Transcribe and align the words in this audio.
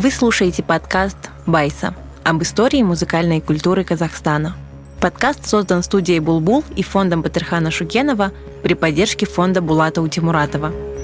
Вы 0.00 0.12
слушаете 0.12 0.62
подкаст 0.62 1.16
«Байса» 1.44 1.92
об 2.22 2.40
истории 2.44 2.84
музыкальной 2.84 3.40
культуры 3.40 3.82
Казахстана. 3.82 4.54
Подкаст 5.00 5.44
создан 5.44 5.82
студией 5.82 6.20
«Булбул» 6.20 6.62
и 6.76 6.84
фондом 6.84 7.20
Батырхана 7.20 7.72
Шукенова 7.72 8.30
при 8.62 8.74
поддержке 8.74 9.26
фонда 9.26 9.60
Булата 9.60 10.00
Утимуратова– 10.00 10.72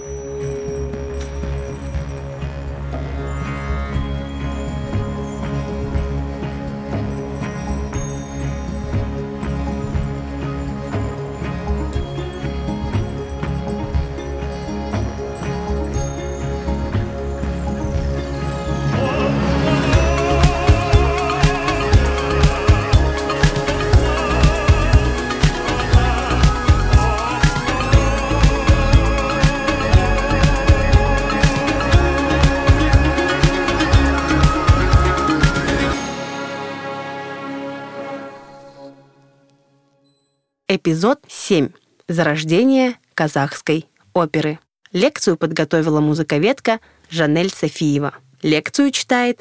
Эпизод 40.67 41.21
7. 41.29 41.69
Зарождение 42.09 42.95
казахской 43.13 43.85
оперы. 44.15 44.59
Лекцию 44.93 45.37
подготовила 45.37 46.01
музыковедка 46.01 46.81
Жанель 47.11 47.51
Софиева. 47.51 48.15
Лекцию 48.41 48.91
читает 48.91 49.41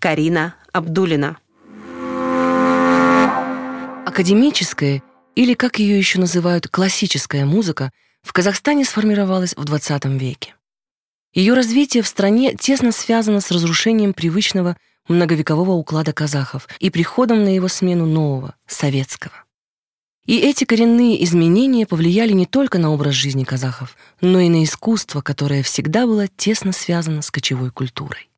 Карина 0.00 0.56
Абдулина. 0.72 1.38
Академическая, 4.04 5.04
или 5.36 5.54
как 5.54 5.78
ее 5.78 5.96
еще 5.96 6.18
называют, 6.18 6.66
классическая 6.66 7.44
музыка, 7.44 7.92
в 8.22 8.32
Казахстане 8.32 8.84
сформировалась 8.84 9.54
в 9.56 9.62
20 9.62 10.06
веке. 10.06 10.56
Ее 11.32 11.54
развитие 11.54 12.02
в 12.02 12.08
стране 12.08 12.56
тесно 12.56 12.90
связано 12.90 13.40
с 13.40 13.52
разрушением 13.52 14.12
привычного 14.12 14.76
многовекового 15.06 15.70
уклада 15.70 16.12
казахов 16.12 16.66
и 16.80 16.90
приходом 16.90 17.44
на 17.44 17.54
его 17.54 17.68
смену 17.68 18.06
нового, 18.06 18.56
советского. 18.66 19.43
И 20.26 20.38
эти 20.38 20.64
коренные 20.64 21.22
изменения 21.24 21.86
повлияли 21.86 22.32
не 22.32 22.46
только 22.46 22.78
на 22.78 22.90
образ 22.90 23.14
жизни 23.14 23.44
казахов, 23.44 23.96
но 24.22 24.40
и 24.40 24.48
на 24.48 24.64
искусство, 24.64 25.20
которое 25.20 25.62
всегда 25.62 26.06
было 26.06 26.28
тесно 26.28 26.72
связано 26.72 27.20
с 27.20 27.30
кочевой 27.30 27.70
культурой. 27.70 28.30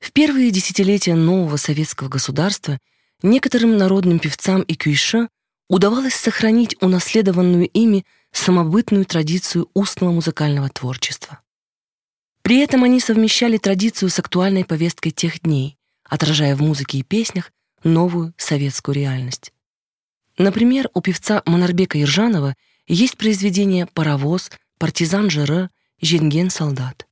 В 0.00 0.12
первые 0.12 0.50
десятилетия 0.50 1.14
нового 1.14 1.56
советского 1.56 2.08
государства 2.08 2.78
некоторым 3.22 3.78
народным 3.78 4.18
певцам 4.18 4.62
и 4.62 4.74
кюйше 4.74 5.28
удавалось 5.68 6.14
сохранить 6.14 6.76
унаследованную 6.82 7.68
ими 7.68 8.04
самобытную 8.32 9.06
традицию 9.06 9.70
устного 9.74 10.10
музыкального 10.10 10.68
творчества. 10.68 11.40
При 12.42 12.58
этом 12.58 12.84
они 12.84 13.00
совмещали 13.00 13.56
традицию 13.56 14.10
с 14.10 14.18
актуальной 14.18 14.66
повесткой 14.66 15.10
тех 15.10 15.40
дней, 15.40 15.78
отражая 16.04 16.54
в 16.54 16.60
музыке 16.60 16.98
и 16.98 17.02
песнях 17.02 17.50
новую 17.82 18.34
советскую 18.36 18.94
реальность. 18.94 19.53
Например, 20.38 20.90
у 20.94 21.00
певца 21.00 21.42
Монарбека 21.46 21.98
Ержанова 21.98 22.54
есть 22.86 23.16
произведения 23.16 23.86
«Паровоз», 23.86 24.50
«Партизан 24.78 25.30
Жире», 25.30 25.70
«Женген 26.00 26.50
солдат». 26.50 27.06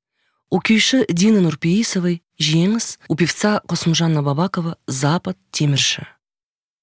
У 0.50 0.60
Кюйши 0.60 1.06
Дины 1.08 1.40
Нурпиисовой 1.40 2.22
«Жеңіс», 2.38 2.98
у 3.08 3.14
певца 3.16 3.60
Космжана 3.66 4.22
Бабакова 4.22 4.76
«Запад 4.86 5.38
Темирша». 5.50 6.08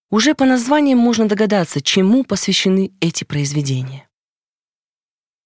Уже 0.10 0.34
по 0.34 0.46
названиям 0.46 0.98
можно 0.98 1.28
догадаться, 1.28 1.82
чему 1.82 2.24
посвящены 2.24 2.92
эти 3.00 3.26
произведения. 3.26 4.08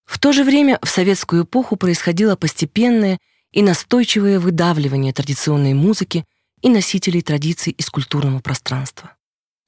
В 0.06 0.20
то 0.20 0.32
же 0.32 0.44
время 0.44 0.80
в 0.82 0.90
советскую 0.90 1.44
эпоху 1.44 1.76
происходило 1.76 2.36
постепенное 2.36 3.18
и 3.52 3.62
настойчивое 3.62 4.40
выдавливание 4.40 5.12
традиционной 5.12 5.74
музыки 5.74 6.26
и 6.62 6.70
носителей 6.70 7.22
традиций 7.22 7.74
из 7.74 7.90
культурного 7.90 8.40
пространства. 8.40 9.18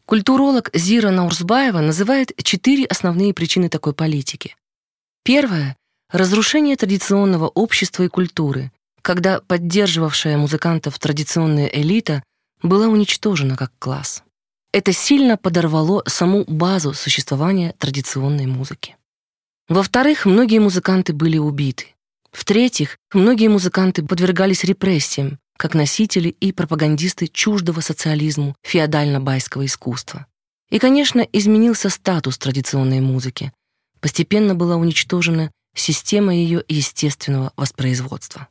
Культуролог 0.05 0.69
Зира 0.71 1.09
Наурзбаева 1.09 1.79
называет 1.79 2.31
четыре 2.43 2.85
основные 2.85 3.33
причины 3.33 3.69
такой 3.69 3.93
политики. 3.93 4.55
Первое— 5.23 5.75
разрушение 6.11 6.75
традиционного 6.75 7.47
общества 7.47 8.03
и 8.03 8.07
культуры, 8.07 8.71
когда 9.01 9.39
поддерживавшая 9.39 10.38
музыкантов 10.38 10.99
традиционная 10.99 11.65
элита 11.65 12.21
была 12.61 12.88
уничтожена 12.88 13.57
как 13.57 13.71
класс. 13.79 14.21
Это 14.71 14.94
сильно 14.94 15.38
подорвало 15.38 16.03
саму 16.05 16.44
базу 16.45 16.94
существования 16.94 17.73
традиционной 17.79 18.45
музыки. 18.45 18.97
Во-вторых, 19.69 20.25
многие 20.25 20.59
музыканты 20.59 21.13
были 21.13 21.39
убиты. 21.39 21.95
В-третьих, 22.31 22.99
многие 23.11 23.47
музыканты 23.47 24.03
подвергались 24.03 24.63
репрессиям, 24.65 25.39
как 25.57 25.73
носители 25.73 26.29
и 26.29 26.51
пропагандисты 26.51 27.27
чуждого 27.27 27.81
социализму 27.81 28.55
феодально-байского 28.63 29.66
искусства. 29.66 30.25
И, 30.69 30.79
конечно, 30.79 31.21
изменился 31.21 31.89
статус 31.89 32.38
традиционной 32.38 32.99
музыки. 32.99 33.53
Постепенно 33.99 34.55
была 34.55 34.75
уничтожена 34.75 35.51
система 35.75 36.33
ее 36.35 36.63
естественного 36.67 37.53
воспроизводства. 37.55 38.47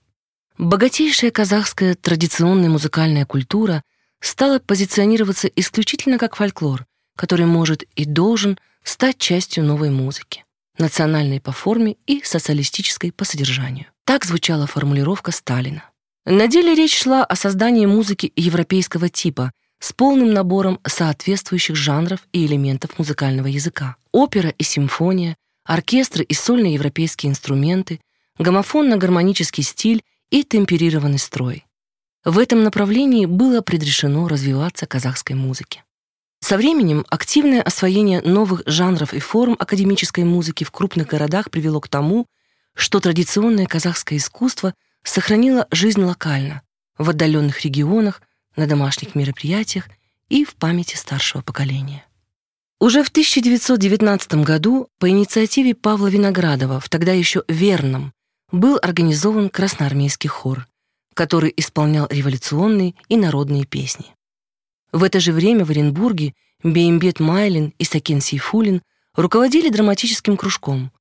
Богатейшая 0.57 1.31
казахская 1.31 1.95
традиционная 1.95 2.69
музыкальная 2.69 3.27
культура 3.27 3.83
стала 4.21 4.59
позиционироваться 4.59 5.49
исключительно 5.49 6.17
как 6.17 6.37
фольклор, 6.37 6.87
который 7.17 7.47
может 7.47 7.83
и 7.97 8.05
должен 8.05 8.59
стать 8.85 9.19
частью 9.19 9.65
новой 9.65 9.91
музыки, 9.91 10.45
национальной 10.79 11.41
по 11.41 11.53
форме 11.53 11.97
и 12.07 12.23
социалистической 12.23 13.11
по 13.13 13.25
содержанию. 13.25 13.87
Так 14.05 14.25
звучала 14.25 14.67
формулировка 14.67 15.33
Сталина. 15.33 15.83
На 16.27 16.49
деле 16.49 16.75
речь 16.75 17.03
шла 17.03 17.23
о 17.23 17.37
создании 17.37 17.85
музыки 17.85 18.33
европейского 18.35 19.11
типа 19.11 19.53
с 19.79 19.93
полным 19.93 20.33
набором 20.33 20.81
соответствующих 20.87 21.77
жанров 21.77 22.21
и 22.33 22.47
элементов 22.47 22.99
музыкального 22.99 23.47
языка. 23.47 23.97
Опера 24.11 24.49
и 24.49 24.63
симфония, 24.63 25.37
оркестры 25.65 26.25
и 26.25 26.33
сольные 26.33 26.75
европейские 26.75 27.31
инструменты, 27.31 28.01
гомофонно-гармонический 28.39 29.63
стиль 29.63 30.03
и 30.31 30.45
темперированный 30.45 31.19
строй. 31.19 31.67
В 32.25 32.39
этом 32.39 32.63
направлении 32.63 33.27
было 33.27 33.61
предрешено 33.61 34.27
развиваться 34.27 34.87
казахской 34.87 35.37
музыке. 35.37 35.85
Со 36.41 36.57
временем 36.57 37.05
активное 37.11 37.61
освоение 37.61 38.23
новых 38.23 38.63
жанров 38.65 39.13
и 39.13 39.19
форм 39.19 39.57
академической 39.59 40.25
музыки 40.25 40.65
в 40.65 40.71
крупных 40.71 41.09
городах 41.09 41.51
привело 41.51 41.81
к 41.81 41.89
тому, 41.89 42.27
что 42.75 43.01
традиционное 43.01 43.67
казахское 43.67 44.19
искусство 44.19 44.73
сохранила 45.05 45.69
жизнь 45.71 46.03
локально, 46.03 46.63
в 46.99 47.11
отдаленных 47.11 47.65
регионах, 47.65 48.23
на 48.57 48.67
домашних 48.67 49.15
мероприятиях 49.15 49.89
и 50.29 50.45
в 50.45 50.55
памяти 50.55 50.97
старшего 50.97 51.43
поколения. 51.43 52.05
Уже 52.81 53.03
в 53.03 53.09
1919 53.09 54.35
году 54.45 54.89
по 54.99 55.09
инициативе 55.09 55.75
Павла 55.75 56.09
Виноградова 56.09 56.81
в 56.81 56.89
тогда 56.89 57.13
еще 57.13 57.45
Верном 57.49 58.13
был 58.51 58.79
организован 58.83 59.49
красноармейский 59.49 60.29
хор, 60.29 60.67
который 61.15 61.53
исполнял 61.57 62.07
революционные 62.11 62.95
и 63.09 63.17
народные 63.17 63.65
песни. 63.65 64.07
В 64.93 65.03
это 65.03 65.21
же 65.21 65.33
время 65.33 65.65
в 65.65 65.71
Оренбурге 65.71 66.35
Беймбет 66.63 67.21
Майлин 67.21 67.75
и 67.79 67.85
Сакен 67.85 68.21
Сейфулин 68.21 68.83
руководили 69.15 69.69
драматическим 69.69 70.37
кружком, 70.37 70.93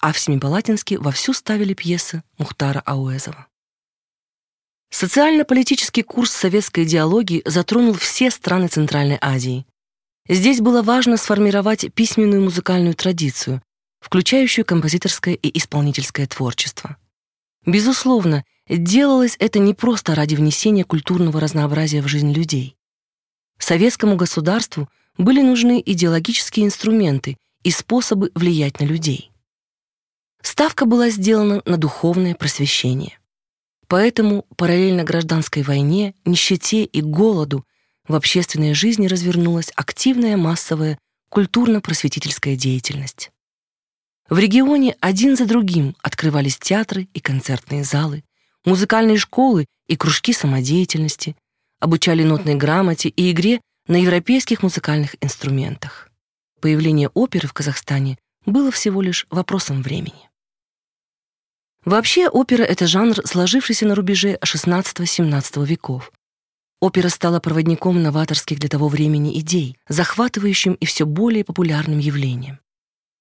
а 0.00 0.12
в 0.12 0.18
Семипалатинске 0.18 0.98
вовсю 0.98 1.32
ставили 1.32 1.74
пьесы 1.74 2.22
Мухтара 2.38 2.80
Ауэзова. 2.80 3.47
Социально-политический 4.90 6.02
курс 6.02 6.32
советской 6.32 6.84
идеологии 6.84 7.42
затронул 7.44 7.94
все 7.94 8.30
страны 8.30 8.68
Центральной 8.68 9.18
Азии. 9.20 9.66
Здесь 10.28 10.60
было 10.60 10.82
важно 10.82 11.16
сформировать 11.16 11.92
письменную 11.94 12.42
музыкальную 12.42 12.94
традицию, 12.94 13.62
включающую 14.00 14.64
композиторское 14.64 15.34
и 15.34 15.58
исполнительское 15.58 16.26
творчество. 16.26 16.96
Безусловно, 17.66 18.44
делалось 18.68 19.36
это 19.38 19.58
не 19.58 19.74
просто 19.74 20.14
ради 20.14 20.34
внесения 20.34 20.84
культурного 20.84 21.40
разнообразия 21.40 22.02
в 22.02 22.08
жизнь 22.08 22.32
людей. 22.32 22.76
Советскому 23.58 24.16
государству 24.16 24.88
были 25.18 25.42
нужны 25.42 25.82
идеологические 25.84 26.66
инструменты 26.66 27.36
и 27.62 27.70
способы 27.70 28.30
влиять 28.34 28.80
на 28.80 28.84
людей. 28.84 29.32
Ставка 30.42 30.86
была 30.86 31.10
сделана 31.10 31.60
на 31.66 31.76
духовное 31.76 32.34
просвещение. 32.34 33.17
Поэтому 33.88 34.44
параллельно 34.56 35.02
гражданской 35.02 35.62
войне, 35.62 36.14
нищете 36.26 36.84
и 36.84 37.00
голоду 37.00 37.64
в 38.06 38.14
общественной 38.14 38.74
жизни 38.74 39.06
развернулась 39.06 39.72
активная 39.74 40.36
массовая 40.36 40.98
культурно-просветительская 41.30 42.56
деятельность. 42.56 43.30
В 44.28 44.38
регионе 44.38 44.94
один 45.00 45.36
за 45.36 45.46
другим 45.46 45.96
открывались 46.02 46.58
театры 46.58 47.08
и 47.14 47.20
концертные 47.20 47.82
залы, 47.82 48.24
музыкальные 48.66 49.16
школы 49.16 49.64
и 49.86 49.96
кружки 49.96 50.34
самодеятельности, 50.34 51.34
обучали 51.80 52.24
нотной 52.24 52.54
грамоте 52.54 53.08
и 53.08 53.30
игре 53.30 53.60
на 53.86 53.96
европейских 53.96 54.62
музыкальных 54.62 55.16
инструментах. 55.22 56.10
Появление 56.60 57.08
оперы 57.14 57.48
в 57.48 57.54
Казахстане 57.54 58.18
было 58.44 58.70
всего 58.70 59.00
лишь 59.00 59.26
вопросом 59.30 59.82
времени. 59.82 60.27
Вообще, 61.88 62.28
опера— 62.28 62.62
это 62.64 62.86
жанр, 62.86 63.26
сложившийся 63.26 63.86
на 63.86 63.94
рубеже 63.94 64.38
XVI-XVII 64.44 65.64
веков. 65.64 66.12
Опера 66.82 67.08
стала 67.08 67.40
проводником 67.40 68.02
новаторских 68.02 68.58
для 68.58 68.68
того 68.68 68.88
времени 68.88 69.38
идей, 69.40 69.78
захватывающим 69.88 70.74
и 70.74 70.84
все 70.84 71.06
более 71.06 71.44
популярным 71.44 71.98
явлением. 71.98 72.58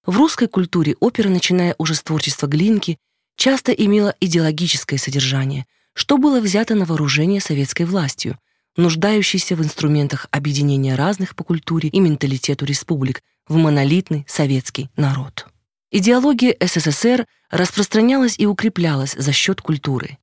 В 0.05 0.17
русской 0.17 0.49
культуре 0.49 0.97
опера, 0.99 1.29
начиная 1.29 1.75
уже 1.77 1.95
с 1.95 2.03
творчества 2.03 2.47
Глинки, 2.47 2.97
часто 3.37 3.71
имела 3.71 4.13
идеологическое 4.19 4.99
содержание, 4.99 5.65
что 5.93 6.17
было 6.17 6.41
взято 6.41 6.75
на 6.75 6.83
вооружение 6.83 7.39
советской 7.39 7.83
властью, 7.83 8.37
нуждающейся 8.75 9.55
в 9.55 9.63
инструментах 9.63 10.27
объединения 10.29 10.95
разных 10.95 11.37
по 11.37 11.45
культуре 11.45 11.87
и 11.87 12.01
менталитету 12.01 12.65
республик 12.65 13.23
в 13.47 13.55
монолитный 13.55 14.25
советский 14.27 14.89
народ. 14.97 15.47
Идеология 15.89 16.55
СССР 16.59 17.25
распространялась 17.49 18.37
и 18.37 18.45
укреплялась 18.45 19.13
за 19.13 19.31
счет 19.31 19.61
культуры. 19.61 20.17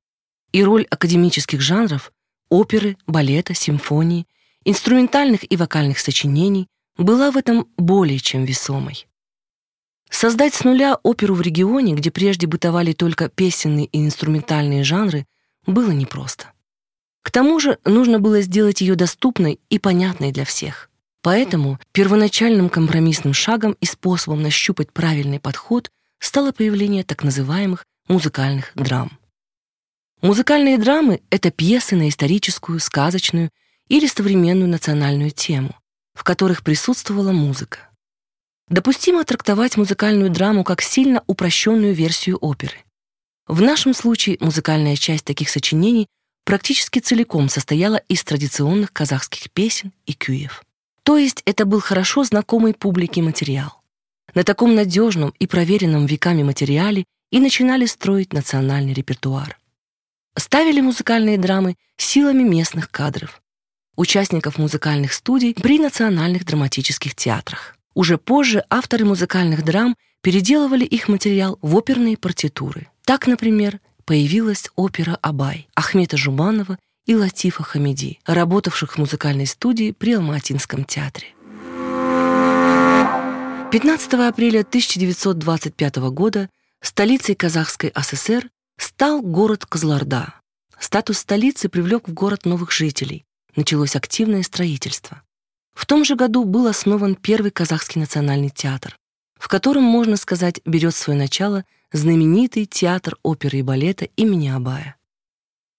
И 0.51 0.63
роль 0.63 0.85
академических 0.89 1.59
жанров— 1.59 2.11
оперы, 2.49 2.97
балета, 3.07 3.55
симфонии, 3.55 4.27
инструментальных 4.63 5.51
и 5.51 5.57
вокальных 5.57 5.99
сочинений— 5.99 6.67
была 6.97 7.31
в 7.31 7.37
этом 7.37 7.67
более 7.77 8.19
чем 8.19 8.45
весомой. 8.45 9.07
Создать 10.09 10.53
с 10.53 10.63
нуля 10.63 10.97
оперу 11.03 11.33
в 11.33 11.41
регионе, 11.41 11.93
где 11.93 12.11
прежде 12.11 12.47
бытовали 12.47 12.93
только 12.93 13.27
песенные 13.27 13.87
и 13.87 14.05
инструментальные 14.05 14.83
жанры, 14.83 15.25
было 15.65 15.91
непросто. 15.91 16.51
К 17.21 17.31
тому 17.31 17.59
же 17.59 17.79
нужно 17.85 18.19
было 18.19 18.41
сделать 18.41 18.81
ее 18.81 18.95
доступной 18.95 19.59
и 19.69 19.79
понятной 19.79 20.31
для 20.31 20.45
всех. 20.45 20.89
Поэтому 21.25 21.79
первоначальным 21.91 22.69
компромиссным 22.69 23.33
шагом 23.33 23.75
и 23.81 23.87
способом 23.87 24.43
нащупать 24.43 24.93
правильный 24.93 25.39
подход 25.39 25.89
стало 26.19 26.51
появление 26.51 27.03
так 27.03 27.23
называемых 27.23 27.83
музыкальных 28.07 28.71
драм. 28.75 29.17
Музыкальные 30.21 30.77
драмы— 30.77 31.23
это 31.31 31.49
пьесы 31.49 31.95
на 31.95 32.09
историческую, 32.09 32.79
сказочную 32.79 33.49
или 33.87 34.05
современную 34.05 34.69
национальную 34.69 35.31
тему, 35.31 35.75
в 36.13 36.23
которых 36.23 36.61
присутствовала 36.61 37.31
музыка. 37.31 37.89
Допустимо 38.69 39.23
трактовать 39.23 39.77
музыкальную 39.77 40.29
драму 40.29 40.63
как 40.63 40.83
сильно 40.83 41.23
упрощенную 41.25 41.95
версию 41.95 42.37
оперы. 42.39 42.77
В 43.47 43.63
нашем 43.63 43.95
случае 43.95 44.37
музыкальная 44.41 44.95
часть 44.95 45.25
таких 45.25 45.49
сочинений 45.49 46.05
практически 46.43 46.99
целиком 46.99 47.49
состояла 47.49 47.95
из 48.09 48.23
традиционных 48.23 48.93
казахских 48.93 49.49
песен 49.49 49.91
и 50.05 50.13
кюев. 50.13 50.61
То 51.05 51.19
есть 51.19 51.43
это 51.45 51.65
был 51.65 51.81
хорошо 51.81 52.23
знакомый 52.23 52.73
публике 52.73 53.21
материал. 53.21 53.79
На 54.33 54.43
таком 54.43 54.73
надежном 54.73 55.35
и 55.37 55.45
проверенном 55.45 56.07
веками 56.07 56.41
материале 56.41 57.05
и 57.31 57.39
начинали 57.39 57.85
строить 57.85 58.33
национальный 58.33 58.93
репертуар. 58.93 59.59
Ставили 60.35 60.81
музыкальные 60.81 61.37
драмы 61.37 61.75
силами 61.95 62.41
местных 62.41 62.89
кадров, 62.89 63.39
участников 63.95 64.57
музыкальных 64.57 65.13
студий 65.13 65.53
при 65.53 65.77
национальных 65.77 66.43
драматических 66.43 67.13
театрах. 67.13 67.77
Уже 67.93 68.17
позже 68.17 68.65
авторы 68.71 69.05
музыкальных 69.05 69.63
драм 69.63 69.95
переделывали 70.21 70.85
их 70.85 71.07
материал 71.07 71.59
в 71.61 71.77
оперные 71.77 72.17
партитуры. 72.17 72.87
Так, 73.05 73.27
например, 73.27 73.79
появилась 74.05 74.71
опера 74.75 75.19
«Абай» 75.21 75.67
Ахмета 75.75 76.17
Жубанова 76.17 76.79
и 77.05 77.15
Латифа 77.15 77.63
Хамиди, 77.63 78.19
работавших 78.25 78.93
в 78.93 78.97
музыкальной 78.97 79.45
студии 79.45 79.91
при 79.91 80.13
Алматинском 80.13 80.83
театре. 80.85 81.27
15 83.71 84.13
апреля 84.13 84.61
1925 84.61 85.95
года 86.11 86.49
столицей 86.81 87.35
Казахской 87.35 87.91
ССР 87.95 88.49
стал 88.77 89.21
город 89.21 89.65
Козларда. 89.65 90.35
Статус 90.79 91.19
столицы 91.19 91.69
привлек 91.69 92.07
в 92.07 92.13
город 92.13 92.45
новых 92.45 92.71
жителей. 92.71 93.25
Началось 93.55 93.95
активное 93.95 94.43
строительство. 94.43 95.21
В 95.73 95.85
том 95.85 96.05
же 96.05 96.15
году 96.15 96.45
был 96.45 96.67
основан 96.67 97.15
первый 97.15 97.51
казахский 97.51 97.99
национальный 97.99 98.49
театр, 98.49 98.97
в 99.37 99.47
котором, 99.47 99.83
можно 99.83 100.15
сказать, 100.15 100.61
берет 100.65 100.95
свое 100.95 101.19
начало 101.19 101.65
знаменитый 101.91 102.65
театр 102.65 103.17
оперы 103.23 103.59
и 103.59 103.61
балета 103.61 104.05
имени 104.15 104.47
Абая. 104.49 104.95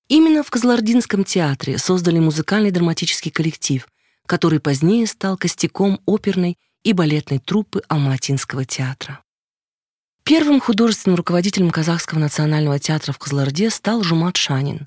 Именно 0.08 0.44
в 0.44 0.50
Козлардинском 0.50 1.24
театре 1.24 1.78
создали 1.78 2.20
музыкальный 2.20 2.70
драматический 2.70 3.32
коллектив, 3.32 3.88
который 4.26 4.60
позднее 4.60 5.06
стал 5.06 5.36
костяком 5.36 6.00
оперной 6.06 6.58
и 6.84 6.92
балетной 6.92 7.40
труппы 7.40 7.82
Алматинского 7.88 8.64
театра. 8.64 9.20
Первым 10.22 10.60
художественным 10.60 11.16
руководителем 11.16 11.70
Казахского 11.70 12.20
национального 12.20 12.78
театра 12.78 13.12
в 13.12 13.18
Козларде 13.18 13.70
стал 13.70 14.04
Жумат 14.04 14.36
Шанин. 14.36 14.86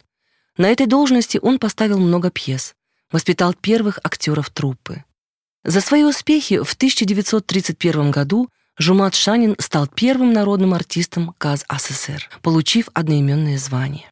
На 0.58 0.68
этой 0.68 0.86
должности 0.86 1.38
он 1.42 1.60
поставил 1.60 2.00
много 2.00 2.32
пьес, 2.32 2.74
воспитал 3.12 3.54
первых 3.54 4.00
актеров 4.04 4.50
труппы. 4.50 5.04
За 5.66 5.82
свои 5.82 6.04
успехи 6.04 6.64
в 6.64 6.74
1931 6.74 8.12
году 8.12 8.50
Жумат 8.78 9.16
Шанин 9.16 9.56
стал 9.60 9.88
первым 9.88 10.32
народным 10.32 10.74
артистом 10.74 11.34
КАЗ 11.38 11.66
СССР, 11.70 12.30
получив 12.42 12.88
одноименное 12.94 13.58
звание. 13.58 14.10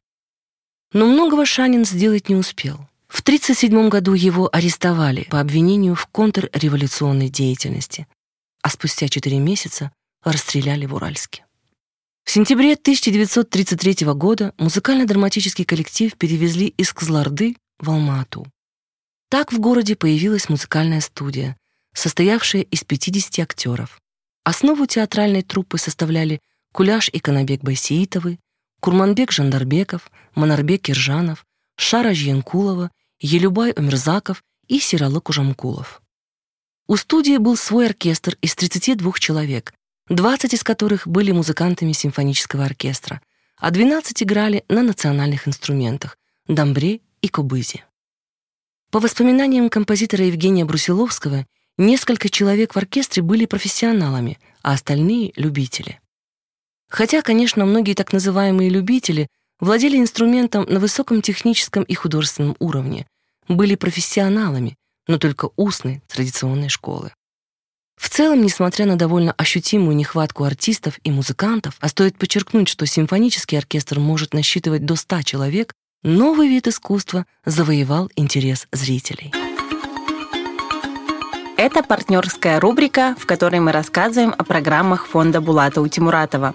Но 0.92 1.06
многого 1.06 1.44
Шанин 1.44 1.84
сделать 1.84 2.28
не 2.28 2.36
успел. 2.36 2.88
В 3.08 3.20
1937 3.20 3.88
году 3.88 4.14
его 4.14 4.48
арестовали 4.52 5.24
по 5.30 5.40
обвинению 5.40 5.94
в 5.94 6.06
контрреволюционной 6.06 7.28
деятельности, 7.28 8.06
а 8.62 8.70
спустя 8.70 9.08
4 9.08 9.38
месяца 9.38 9.92
расстреляли 10.22 10.86
в 10.86 10.94
Уральске. 10.94 11.44
В 12.24 12.30
сентябре 12.30 12.74
1933 12.74 14.06
года 14.12 14.52
музыкально-драматический 14.58 15.64
коллектив 15.64 16.14
перевезли 16.16 16.66
из 16.66 16.92
Козларды 16.92 17.56
в 17.78 17.88
Алмату. 17.88 18.46
Так 19.30 19.52
в 19.52 19.58
городе 19.58 19.96
появилась 19.96 20.48
музыкальная 20.50 21.00
студия, 21.00 21.56
состоявшая 21.94 22.62
из 22.62 22.84
50 22.84 23.38
актеров. 23.38 23.98
Основу 24.44 24.86
театральной 24.86 25.42
труппы 25.42 25.78
составляли 25.78 26.40
Куляш 26.72 27.08
и 27.08 27.18
Канабек 27.18 27.62
Байсеитовы, 27.62 28.38
Курманбек 28.80 29.32
Жандарбеков, 29.32 30.10
Манарбек 30.34 30.82
Киржанов, 30.82 31.44
Шара 31.76 32.14
Жьянкулова, 32.14 32.90
Елюбай 33.20 33.72
Омерзаков 33.72 34.44
и 34.68 34.78
Сиралы 34.78 35.20
Кужамкулов. 35.20 36.00
У 36.86 36.96
студии 36.96 37.36
был 37.36 37.56
свой 37.56 37.86
оркестр 37.86 38.38
из 38.40 38.54
32 38.54 39.12
человек, 39.18 39.74
20 40.08 40.54
из 40.54 40.62
которых 40.62 41.06
были 41.06 41.32
музыкантами 41.32 41.92
симфонического 41.92 42.64
оркестра, 42.64 43.20
а 43.58 43.70
12 43.70 44.22
играли 44.22 44.64
на 44.68 44.82
национальных 44.82 45.48
инструментах— 45.48 46.16
дамбре 46.48 47.00
и 47.20 47.28
кубызе. 47.28 47.84
По 48.90 49.00
воспоминаниям 49.00 49.68
композитора 49.68 50.24
Евгения 50.24 50.64
Брусиловского, 50.64 51.46
несколько 51.76 52.30
человек 52.30 52.74
в 52.74 52.78
оркестре 52.78 53.22
были 53.22 53.44
профессионалами, 53.44 54.38
а 54.62 54.72
остальные— 54.72 55.32
любители. 55.36 56.00
Хотя, 56.88 57.22
конечно, 57.22 57.64
многие 57.66 57.94
так 57.94 58.12
называемые 58.12 58.70
любители 58.70 59.28
владели 59.60 59.98
инструментом 59.98 60.64
на 60.68 60.80
высоком 60.80 61.22
техническом 61.22 61.82
и 61.82 61.94
художественном 61.94 62.56
уровне, 62.58 63.06
были 63.48 63.74
профессионалами, 63.74 64.76
но 65.06 65.18
только 65.18 65.50
устной 65.56 66.02
традиционной 66.06 66.68
школы. 66.68 67.12
В 67.96 68.08
целом, 68.10 68.42
несмотря 68.42 68.86
на 68.86 68.96
довольно 68.96 69.32
ощутимую 69.32 69.96
нехватку 69.96 70.44
артистов 70.44 71.00
и 71.02 71.10
музыкантов, 71.10 71.76
а 71.80 71.88
стоит 71.88 72.16
подчеркнуть, 72.16 72.68
что 72.68 72.86
симфонический 72.86 73.58
оркестр 73.58 73.98
может 73.98 74.34
насчитывать 74.34 74.84
до 74.84 74.94
100 74.94 75.22
человек, 75.22 75.72
новый 76.04 76.48
вид 76.48 76.68
искусства 76.68 77.26
завоевал 77.44 78.08
интерес 78.14 78.68
зрителей. 78.70 79.32
Это 81.70 81.82
партнерская 81.82 82.60
рубрика, 82.60 83.14
в 83.18 83.26
которой 83.26 83.60
мы 83.60 83.72
рассказываем 83.72 84.34
о 84.38 84.42
программах 84.42 85.06
фонда 85.06 85.42
Булата 85.42 85.82
Утемуратова. 85.82 86.54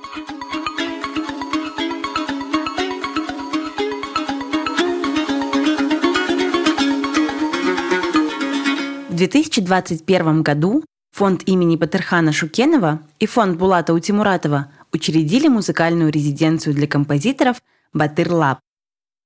В 9.10 9.16
2021 9.16 10.42
году 10.42 10.84
фонд 11.12 11.44
имени 11.46 11.76
Батырхана 11.76 12.32
Шукенова 12.32 13.00
и 13.20 13.28
фонд 13.28 13.60
Булата 13.60 13.94
Утемуратова 13.94 14.72
учредили 14.92 15.48
музыкальную 15.48 16.12
резиденцию 16.12 16.74
для 16.74 16.88
композиторов 16.88 17.58
«Батыр 17.94 18.34
Лаб». 18.34 18.62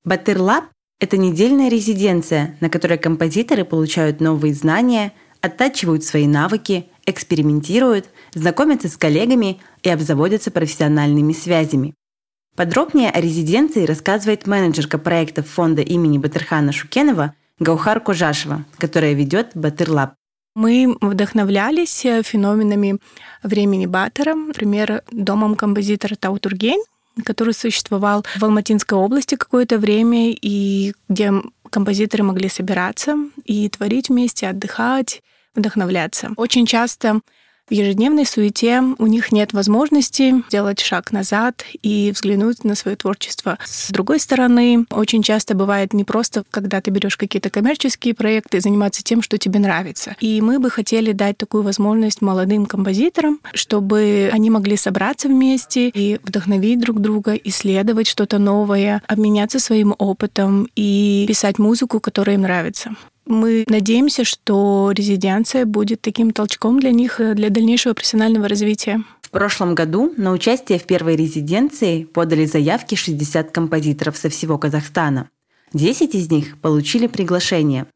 «Батыр 0.03 0.41
Лаб»— 0.41 0.65
это 0.99 1.15
недельная 1.15 1.69
резиденция, 1.69 2.57
на 2.59 2.69
которой 2.69 2.97
композиторы 2.97 3.63
получают 3.63 4.19
новые 4.19 4.53
знания, 4.53 5.13
оттачивают 5.47 6.03
свои 6.03 6.27
навыки, 6.27 6.87
экспериментируют, 7.05 8.05
знакомятся 8.33 8.87
с 8.87 8.97
коллегами 8.97 9.59
и 9.83 9.89
обзаводятся 9.89 10.51
профессиональными 10.51 11.33
связями. 11.33 11.95
Подробнее 12.55 13.11
о 13.11 13.21
резиденции 13.21 13.85
рассказывает 13.85 14.47
менеджерка 14.47 14.97
проектов 14.97 15.47
фонда 15.47 15.81
имени 15.81 16.17
Батырхана 16.17 16.71
Шукенова 16.71 17.33
Гаухар 17.59 17.99
Кожашева, 17.99 18.65
которая 18.77 19.13
ведет 19.13 19.51
Батырлаб. 19.53 20.13
Мы 20.55 20.97
вдохновлялись 21.01 22.01
феноменами 22.23 22.97
времени 23.43 23.85
Батора, 23.85 24.33
например, 24.33 25.03
домом 25.11 25.55
композитора 25.55 26.15
Таутургень, 26.15 26.83
который 27.23 27.53
существовал 27.53 28.25
в 28.35 28.43
Алматинской 28.43 28.97
области 28.97 29.35
какое-то 29.35 29.77
время, 29.77 30.31
и 30.31 30.93
где 31.09 31.31
композиторы 31.69 32.23
могли 32.23 32.49
собираться 32.49 33.17
и 33.45 33.69
творить 33.69 34.09
вместе, 34.09 34.47
отдыхать, 34.47 35.21
вдохновляться. 35.57 36.31
Очень 36.37 36.65
часто 36.65 37.21
в 37.69 37.73
ежедневной 37.73 38.25
суете 38.25 38.81
у 38.97 39.07
них 39.07 39.33
нет 39.33 39.51
возможности 39.51 40.41
сделать 40.47 40.79
шаг 40.79 41.11
назад 41.11 41.65
и 41.81 42.13
взглянуть 42.15 42.63
на 42.63 42.75
свое 42.75 42.95
творчество. 42.95 43.57
С 43.65 43.89
другой 43.91 44.21
стороны, 44.21 44.85
очень 44.89 45.21
часто 45.21 45.53
бывает 45.53 45.91
не 45.91 46.05
просто, 46.05 46.45
когда 46.49 46.79
ты 46.79 46.91
берешь 46.91 47.17
какие-то 47.17 47.49
коммерческие 47.49 48.13
проекты, 48.13 48.61
заниматься 48.61 49.03
тем, 49.03 49.21
что 49.21 49.37
тебе 49.37 49.59
нравится. 49.59 50.15
И 50.21 50.39
мы 50.39 50.59
бы 50.59 50.69
хотели 50.69 51.11
дать 51.11 51.37
такую 51.37 51.63
возможность 51.63 52.21
молодым 52.21 52.67
композиторам, 52.67 53.41
чтобы 53.53 54.29
они 54.31 54.49
могли 54.49 54.77
собраться 54.77 55.27
вместе 55.27 55.89
и 55.89 56.19
вдохновить 56.23 56.79
друг 56.79 57.01
друга, 57.01 57.33
исследовать 57.33 58.07
что-то 58.07 58.39
новое, 58.39 59.01
обменяться 59.07 59.59
своим 59.59 59.93
опытом 59.97 60.69
и 60.77 61.25
писать 61.27 61.59
музыку, 61.59 61.99
которая 61.99 62.37
им 62.37 62.43
нравится. 62.43 62.95
Мы 63.27 63.65
надеемся, 63.67 64.23
что 64.23 64.91
резиденция 64.95 65.65
будет 65.65 66.01
таким 66.01 66.31
толчком 66.31 66.79
для 66.79 66.91
них, 66.91 67.19
э, 67.19 67.33
для 67.33 67.49
дальнейшего 67.49 67.93
профессионального 67.93 68.47
развития. 68.47 69.03
В 69.21 69.29
прошлом 69.29 69.75
году 69.75 70.13
на 70.15 70.31
участие 70.31 70.79
в 70.79 70.85
первой 70.85 71.17
резиденции 71.17 72.05
подали 72.05 72.45
заявки 72.45 72.95
60 72.95 73.51
композиторов 73.51 74.15
со 74.15 74.29
всего 74.29 74.57
Казахстана. 74.57 75.29
10 75.73 76.15
из 76.15 76.31
них 76.31 76.57
получили 76.61 77.07
приглашение. 77.07 77.87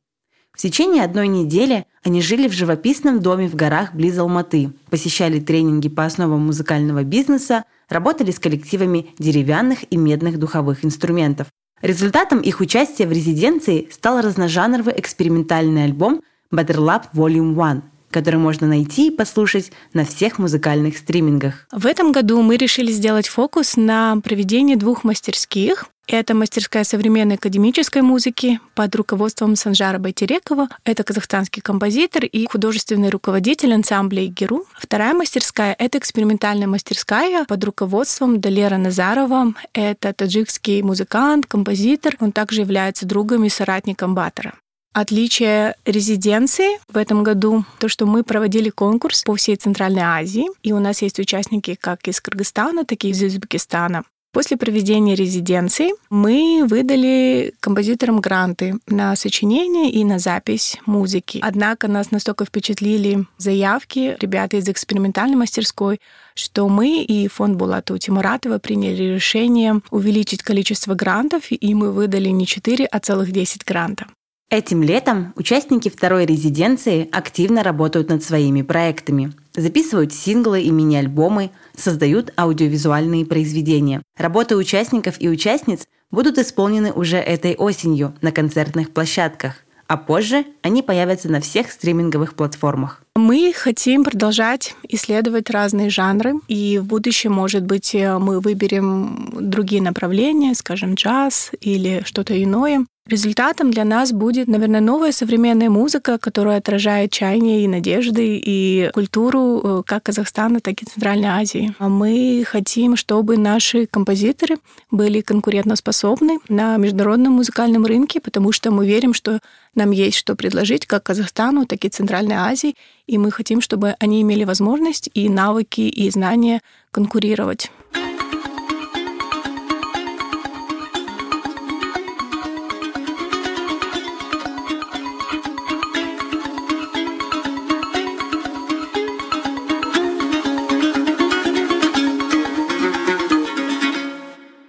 В 0.52 0.58
течение 0.58 1.06
одной 1.06 1.30
недели 1.30 1.86
они 2.04 2.22
жили 2.22 2.50
в 2.50 2.52
живописном 2.52 3.22
доме 3.22 3.48
в 3.48 3.56
горах 3.56 3.96
близ 3.96 4.18
Алматы, 4.18 4.72
посещали 4.90 5.40
тренинги 5.40 5.88
по 5.88 6.04
основам 6.04 6.46
музыкального 6.46 7.04
бизнеса, 7.04 7.64
работали 7.88 8.32
с 8.32 8.40
коллективами 8.40 9.08
деревянных 9.18 9.86
и 9.90 9.96
медных 9.96 10.38
духовых 10.38 10.84
инструментов. 10.84 11.48
Результатом 11.82 12.40
их 12.40 12.60
участия 12.60 13.08
в 13.08 13.12
резиденции 13.12 13.88
стал 13.92 14.22
разножанровый 14.22 14.94
экспериментальный 14.98 15.86
альбом 15.86 16.22
Battle 16.52 17.04
Volume 17.14 17.56
One, 17.56 17.82
который 18.12 18.40
можно 18.40 18.68
найти 18.68 19.08
и 19.08 19.16
послушать 19.16 19.72
на 19.94 20.06
всех 20.06 20.38
музыкальных 20.38 20.98
стримингах. 20.98 21.68
В 21.72 21.86
этом 21.86 22.12
году 22.12 22.42
мы 22.42 22.58
решили 22.58 22.92
сделать 22.92 23.28
фокус 23.28 23.78
на 23.78 24.18
проведении 24.22 24.76
двух 24.76 25.04
мастерских. 25.04 25.88
Это 26.08 26.34
мастерская 26.34 26.84
современной 26.84 27.36
академической 27.36 28.02
музыки 28.02 28.60
под 28.76 28.96
руководством 28.96 29.56
Санжара 29.56 29.98
Байтерекова. 29.98 30.68
Это 30.84 31.04
казахстанский 31.04 31.62
композитор 31.62 32.26
и 32.26 32.46
художественный 32.48 33.10
руководитель 33.10 33.74
ансамбля 33.74 34.26
«Игеру». 34.26 34.66
Вторая 34.78 35.14
мастерская— 35.14 35.76
это 35.80 35.98
экспериментальная 36.00 36.68
мастерская 36.68 37.46
под 37.46 37.64
руководством 37.64 38.42
Далера 38.42 38.78
Назарова. 38.78 39.54
Это 39.74 40.12
таджикский 40.12 40.82
музыкант, 40.82 41.46
композитор. 41.46 42.18
Он 42.20 42.32
также 42.32 42.62
является 42.62 43.06
другом 43.06 43.46
и 43.46 43.50
соратником 43.50 44.14
Батора. 44.14 44.56
Отличие 44.94 45.76
резиденции 45.86 46.78
в 46.92 46.98
этом 46.98 47.24
году 47.24 47.64
то, 47.80 47.88
что 47.88 48.06
мы 48.06 48.24
проводили 48.24 48.70
конкурс 48.70 49.24
по 49.24 49.36
всей 49.36 49.56
Центральной 49.56 50.02
Азии, 50.02 50.48
и 50.64 50.74
у 50.74 50.80
нас 50.80 51.02
есть 51.02 51.18
участники 51.20 51.76
как 51.80 52.06
из 52.10 52.20
Кыргызстана, 52.20 52.84
так 52.84 53.06
и 53.06 53.10
из 53.10 53.24
Узбекистана. 53.24 54.04
После 54.34 54.56
проведения 54.56 55.14
резиденции 55.14 55.90
мы 56.10 56.66
выдали 56.66 57.54
композиторам 57.60 58.22
гранты 58.22 58.76
на 58.88 59.14
сочинение 59.18 59.92
и 59.92 60.06
на 60.06 60.20
запись 60.20 60.78
музыки. 60.86 61.40
Однако 61.42 61.90
нас 61.90 62.12
настолько 62.12 62.46
впечатлили 62.46 63.26
заявки 63.38 64.16
ребята 64.22 64.56
из 64.56 64.70
экспериментальной 64.70 65.36
мастерской, 65.36 66.00
что 66.34 66.70
мы 66.70 67.04
и 67.04 67.28
фонд 67.28 67.58
Булата 67.58 67.98
Тимуратова 68.00 68.58
приняли 68.60 69.16
решение 69.16 69.82
увеличить 69.92 70.44
количество 70.44 70.96
грантов, 70.96 71.48
и 71.50 71.76
мы 71.76 71.92
выдали 71.92 72.30
не 72.30 72.48
4, 72.48 72.86
а 72.86 73.00
целых 73.00 73.32
10 73.34 73.66
грантов. 73.66 74.08
Этим 74.52 74.84
летом 74.84 75.32
участники 75.38 75.88
второй 75.88 76.26
резиденции 76.26 77.08
активно 77.14 77.64
работают 77.64 78.10
над 78.10 78.22
своими 78.22 78.64
проектами. 78.64 79.32
Записывают 79.56 80.12
синглы 80.12 80.64
и 80.64 80.70
мини-альбомы, 80.72 81.52
создают 81.74 82.34
аудиовизуальные 82.38 83.26
произведения. 83.26 84.02
Работы 84.18 84.58
участников 84.58 85.16
и 85.22 85.30
участниц 85.30 85.88
будут 86.12 86.38
исполнены 86.38 86.92
уже 86.92 87.16
этой 87.16 87.56
осенью 87.56 88.14
на 88.20 88.34
концертных 88.34 88.92
площадках, 88.92 89.56
а 89.88 89.96
позже 89.96 90.44
они 90.64 90.84
появятся 90.84 91.30
на 91.30 91.40
всех 91.40 91.72
стриминговых 91.72 92.34
платформах. 92.34 93.02
Мы 93.16 93.54
хотим 93.56 94.04
продолжать 94.04 94.76
исследовать 94.90 95.50
разные 95.50 95.90
жанры, 95.90 96.34
и 96.50 96.78
в 96.78 96.86
будущем, 96.86 97.32
может 97.32 97.64
быть, 97.64 97.94
мы 97.94 98.42
выберем 98.42 99.30
другие 99.34 99.82
направления, 99.82 100.54
скажем, 100.56 100.96
джаз 100.96 101.52
или 101.62 102.02
что-то 102.06 102.42
иное. 102.42 102.86
Результатом 103.08 103.72
для 103.72 103.84
нас 103.84 104.12
будет, 104.12 104.48
наверное, 104.48 104.80
новая 104.80 105.12
современная 105.12 105.72
музыка, 105.72 106.20
которая 106.20 106.60
отражает 106.60 107.12
чаяния 107.12 107.64
и 107.64 107.68
надежды 107.68 108.38
и 108.38 108.92
культуру 108.94 109.62
э, 109.64 109.84
как 109.88 110.04
Казахстана, 110.04 110.60
так 110.60 110.84
и 110.84 110.86
Центральной 110.86 111.30
Азии. 111.30 111.74
А 111.80 111.90
мы 111.90 112.44
хотим, 112.48 112.96
чтобы 112.96 113.38
наши 113.38 113.88
композиторы 113.88 114.58
были 114.92 115.22
конкурентоспособны 115.22 116.40
на 116.48 116.78
международном 116.78 117.34
музыкальном 117.34 117.88
рынке, 117.88 118.22
потому 118.22 118.52
что 118.52 118.70
мы 118.70 118.86
верим, 118.86 119.16
что 119.16 119.40
нам 119.74 119.90
есть 119.90 120.18
что 120.18 120.36
предложить 120.36 120.86
как 120.86 121.02
Казахстану, 121.02 121.66
так 121.66 121.84
и 121.84 121.90
Центральной 121.90 122.36
Азии, 122.36 122.76
и 123.08 123.18
мы 123.18 123.32
хотим, 123.32 123.62
чтобы 123.62 123.96
они 124.00 124.22
имели 124.22 124.44
возможность 124.44 125.10
и 125.16 125.28
навыки, 125.28 125.82
и 125.82 126.08
знания 126.12 126.62
конкурировать. 126.92 127.72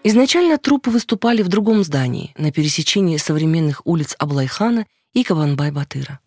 Изначально 0.05 0.59
труппы 0.59 0.91
выступали 0.91 1.43
в 1.43 1.49
другом 1.49 1.85
здании, 1.85 2.35
на 2.37 2.51
пересечении 2.51 3.19
современных 3.19 3.87
улиц 3.87 4.17
Аблайхана 4.19 4.87
и 5.13 5.23
Кабанбай-Батыра. 5.23 6.19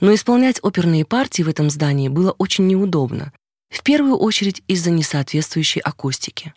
Но 0.00 0.12
исполнять 0.12 0.58
оперные 0.62 1.04
партии 1.04 1.42
в 1.42 1.48
этом 1.48 1.70
здании 1.70 2.08
было 2.08 2.32
очень 2.32 2.66
неудобно, 2.66 3.32
в 3.70 3.82
первую 3.84 4.16
очередь 4.16 4.62
из-за 4.66 4.90
несоответствующей 4.90 5.80
акустики. 5.80 6.52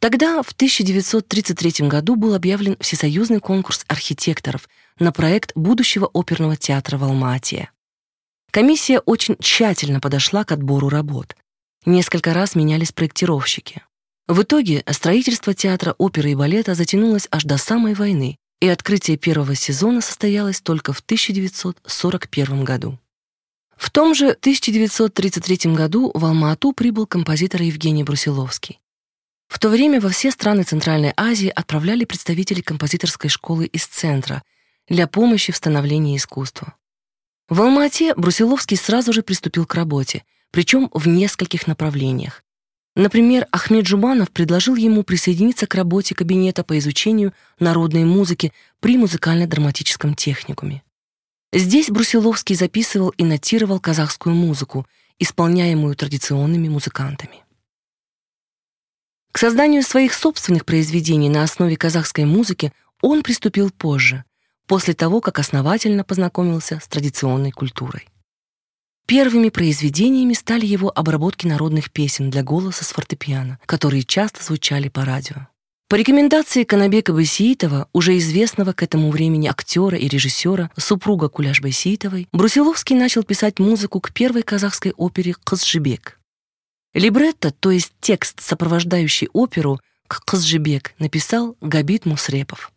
Тогда, 0.00 0.42
в 0.42 0.52
1933 0.52 1.88
году, 1.88 2.14
был 2.14 2.34
объявлен 2.34 2.76
всесоюзный 2.78 3.40
конкурс 3.40 3.84
архитекторов 3.88 4.68
на 5.00 5.10
проект 5.10 5.52
будущего 5.56 6.08
оперного 6.12 6.56
театра 6.56 6.98
в 6.98 7.04
Алма-Ате. 7.04 7.70
Комиссия 8.52 9.00
очень 9.00 9.36
тщательно 9.40 9.98
подошла 9.98 10.44
к 10.44 10.52
отбору 10.52 10.88
работ. 10.88 11.34
Несколько 11.84 12.32
раз 12.32 12.54
менялись 12.54 12.92
проектировщики. 12.92 13.82
В 14.26 14.42
итоге 14.42 14.82
строительство 14.90 15.52
театра 15.52 15.94
оперы 15.98 16.30
и 16.30 16.34
балета 16.34 16.74
затянулось 16.74 17.28
аж 17.30 17.44
до 17.44 17.58
самой 17.58 17.92
войны, 17.92 18.38
и 18.60 18.68
открытие 18.68 19.18
первого 19.18 19.54
сезона 19.54 20.00
состоялось 20.00 20.62
только 20.62 20.94
в 20.94 21.00
1941 21.00 22.64
году. 22.64 22.98
В 23.76 23.90
том 23.90 24.14
же 24.14 24.30
1933 24.30 25.74
году 25.74 26.10
в 26.14 26.24
Алма-Ату 26.24 26.72
прибыл 26.72 27.06
композитор 27.06 27.60
Евгений 27.60 28.04
Брусиловский. 28.04 28.80
В 29.48 29.58
то 29.58 29.68
время 29.68 30.00
во 30.00 30.08
все 30.08 30.30
страны 30.30 30.62
Центральной 30.62 31.12
Азии 31.16 31.48
отправляли 31.48 32.06
представителей 32.06 32.62
композиторской 32.62 33.28
школы 33.28 33.66
из 33.66 33.84
центра 33.84 34.42
для 34.88 35.06
помощи 35.06 35.52
в 35.52 35.56
становлении 35.56 36.16
искусства. 36.16 36.74
В 37.50 37.60
Алма-Ате 37.60 38.14
Брусиловский 38.14 38.78
сразу 38.78 39.12
же 39.12 39.22
приступил 39.22 39.66
к 39.66 39.74
работе, 39.74 40.24
причем 40.50 40.88
в 40.94 41.08
нескольких 41.08 41.66
направлениях. 41.66 42.43
Например, 42.96 43.48
Ахмед 43.50 43.86
Жуманов 43.86 44.30
предложил 44.30 44.76
ему 44.76 45.02
присоединиться 45.02 45.66
к 45.66 45.74
работе 45.74 46.14
кабинета 46.14 46.62
по 46.62 46.78
изучению 46.78 47.32
народной 47.58 48.04
музыки 48.04 48.52
при 48.78 48.96
музыкально-драматическом 48.96 50.14
техникуме. 50.14 50.82
Здесь 51.52 51.90
Брусиловский 51.90 52.54
записывал 52.54 53.10
и 53.10 53.24
нотировал 53.24 53.80
казахскую 53.80 54.34
музыку, 54.34 54.86
исполняемую 55.18 55.96
традиционными 55.96 56.68
музыкантами. 56.68 57.44
К 59.32 59.38
созданию 59.38 59.82
своих 59.82 60.14
собственных 60.14 60.64
произведений 60.64 61.28
на 61.28 61.42
основе 61.42 61.76
казахской 61.76 62.24
музыки 62.24 62.72
он 63.00 63.24
приступил 63.24 63.70
позже, 63.70 64.24
после 64.66 64.94
того, 64.94 65.20
как 65.20 65.40
основательно 65.40 66.04
познакомился 66.04 66.78
с 66.80 66.86
традиционной 66.86 67.50
культурой. 67.50 68.06
Первыми 69.06 69.50
произведениями 69.50 70.32
стали 70.32 70.64
его 70.64 70.90
обработки 70.94 71.46
народных 71.46 71.90
песен 71.90 72.30
для 72.30 72.42
голоса 72.42 72.84
с 72.84 72.88
фортепиано, 72.88 73.58
которые 73.66 74.02
часто 74.02 74.42
звучали 74.42 74.88
по 74.88 75.04
радио. 75.04 75.48
По 75.90 75.96
рекомендации 75.96 76.64
Канабека 76.64 77.12
Байсиитова, 77.12 77.88
уже 77.92 78.16
известного 78.16 78.72
к 78.72 78.82
этому 78.82 79.10
времени 79.10 79.46
актера 79.46 79.98
и 79.98 80.08
режиссера, 80.08 80.70
супруга 80.78 81.28
Куляш 81.28 81.60
Байсиитовой, 81.60 82.28
Брусиловский 82.32 82.96
начал 82.96 83.22
писать 83.22 83.58
музыку 83.58 84.00
к 84.00 84.10
первой 84.10 84.42
казахской 84.42 84.94
опере 84.96 85.34
«Кызжибек». 85.44 86.18
Либретто, 86.94 87.50
то 87.50 87.70
есть 87.70 87.92
текст, 88.00 88.40
сопровождающий 88.40 89.28
оперу, 89.34 89.78
к 90.06 90.24
«Кызжибек» 90.24 90.94
написал 90.98 91.56
Габит 91.60 92.06
Мусрепов. 92.06 92.72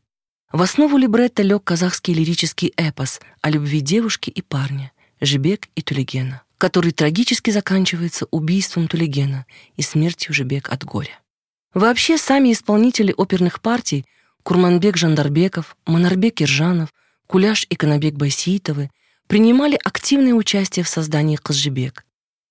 В 0.52 0.62
основу 0.62 0.98
либретто 0.98 1.44
лег 1.44 1.64
казахский 1.64 2.14
лирический 2.14 2.74
эпос 2.76 3.22
о 3.42 3.50
любви 3.50 3.80
девушки 3.80 4.30
и 4.30 4.42
парня, 4.42 4.92
Жибек 5.22 5.68
и 5.76 5.82
Тулигена, 5.82 6.42
который 6.58 6.92
трагически 6.92 7.50
заканчивается 7.52 8.28
убийством 8.32 8.88
Тулигена 8.88 9.46
и 9.76 9.82
смертью 9.82 10.34
Жибек 10.34 10.70
от 10.70 10.84
горя. 10.84 11.20
Вообще, 11.74 12.18
сами 12.18 12.54
исполнители 12.54 13.14
оперных 13.16 13.62
партий 13.62 14.06
Курманбек 14.44 14.98
Жандарбеков, 14.98 15.76
Монарбек 15.86 16.36
Киржанов, 16.36 16.94
Куляш 17.28 17.66
и 17.70 17.76
Канабек 17.76 18.16
Байсиитовы 18.16 18.90
принимали 19.28 19.78
активное 19.84 20.34
участие 20.34 20.86
в 20.86 20.90
создании 20.90 21.36
Казжибек. 21.36 22.06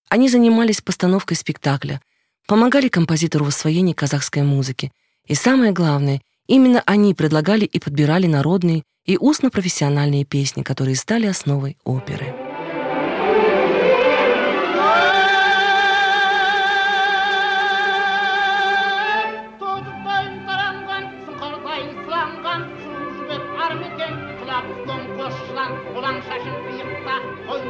Они 0.09 0.29
занимались 0.29 0.83
постановкой 0.83 1.37
спектакля, 1.37 2.01
помогали 2.47 2.89
композитору 2.89 3.47
в 3.47 3.49
освоении 3.49 3.95
казахской 3.95 4.43
музыки, 4.43 4.93
и 5.27 5.35
самое 5.35 5.73
главное, 5.73 6.21
именно 6.47 6.83
они 6.87 7.15
предлагали 7.15 7.65
и 7.65 7.79
подбирали 7.79 8.27
народные 8.27 8.85
и 9.07 9.17
устно-профессиональные 9.17 10.25
песни, 10.25 10.63
которые 10.63 10.97
стали 10.97 11.27
основой 11.27 11.77
оперы. 11.85 12.46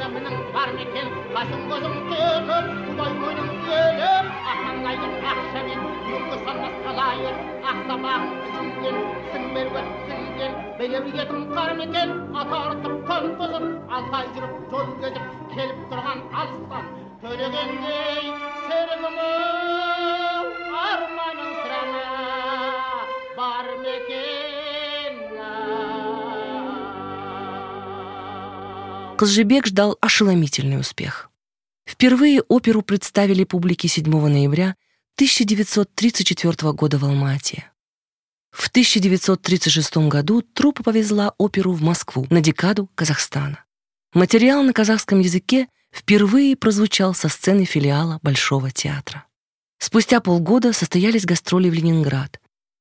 анамның 0.07 0.43
бар 0.55 0.71
ма 0.75 0.83
екен 0.83 1.09
қасым 1.35 1.63
қызым 1.71 1.95
келіп 2.11 2.51
құдай 2.89 3.15
мойның 3.23 3.49
келіп 3.65 4.29
атаңдайды 4.53 5.09
ақшамен 5.31 5.83
мұңды 5.87 6.39
салмас 6.45 6.77
қалайын 6.85 7.41
ақ 7.73 7.81
сабағым 7.89 8.37
ізіңген 8.45 9.01
сіңбер 9.33 9.73
сіңген 10.13 10.57
білер 10.79 11.11
едім 11.25 11.45
қар 11.57 11.75
ма 11.81 11.89
екен 11.89 12.15
ат 12.45 12.57
арытып 12.63 12.99
күн 13.11 13.31
бұзып 13.43 13.69
алтай 13.99 14.33
жүріп 14.39 14.59
жол 14.75 14.97
кезіп 15.03 15.39
келіп 15.57 15.87
тұрған 15.95 16.27
алыстан 16.45 16.93
төлегендей 17.25 18.35
серігіміз 18.69 19.66
Козжебек 29.17 29.67
ждал 29.67 29.97
ошеломительный 30.03 30.79
успех. 30.79 31.31
Впервые 31.89 32.43
оперу 32.43 32.83
представили 32.83 33.45
публике 33.45 33.89
7 33.89 34.05
ноября 34.05 34.77
1934 35.15 36.73
года 36.75 36.99
в 36.99 37.05
Алма-Ате. 37.07 37.73
В 38.51 38.69
1936 38.69 39.97
году 40.09 40.43
труппа 40.43 40.83
повезла 40.83 41.35
оперу 41.39 41.73
в 41.73 41.81
Москву 41.81 42.27
на 42.29 42.43
декаду 42.43 42.91
Казахстана. 42.95 43.65
Материал 44.13 44.63
на 44.63 44.75
казахском 44.75 45.21
языке 45.21 45.69
впервые 45.91 46.55
прозвучал 46.55 47.15
со 47.15 47.31
сцены 47.31 47.65
филиала 47.65 48.19
Большого 48.23 48.71
театра. 48.71 49.25
Спустя 49.79 50.21
полгода 50.21 50.75
состоялись 50.75 51.25
гастроли 51.25 51.71
в 51.71 51.73
Ленинград. 51.73 52.39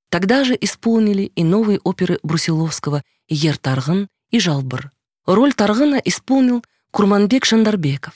Тогда 0.09 0.43
же 0.43 0.57
исполнили 0.59 1.31
и 1.33 1.45
новые 1.45 1.79
оперы 1.79 2.19
Брусиловского 2.23 3.03
«Ер 3.29 3.57
Таргын» 3.57 4.09
и 4.31 4.39
«Жалбыр», 4.39 4.91
Роль 5.25 5.53
Таргана 5.53 5.95
исполнил 5.95 6.63
Курманбек 6.91 7.45
Жандарбеков. 7.45 8.13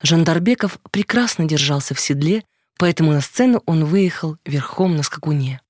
Жандарбеков 0.00 0.78
прекрасно 0.90 1.44
держался 1.44 1.94
в 1.94 2.00
седле, 2.00 2.44
поэтому 2.78 3.12
на 3.12 3.20
сцену 3.20 3.62
он 3.66 3.84
выехал 3.84 4.36
верхом 4.44 4.96
на 4.96 5.02
скакуне. 5.02 5.60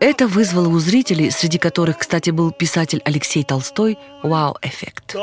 Это 0.00 0.26
вызвало 0.26 0.68
у 0.68 0.78
зрителей, 0.78 1.30
среди 1.30 1.58
которых, 1.58 1.98
кстати, 1.98 2.30
был 2.30 2.52
писатель 2.52 3.02
Алексей 3.04 3.42
Толстой, 3.44 3.98
вау-эффект. 4.22 5.14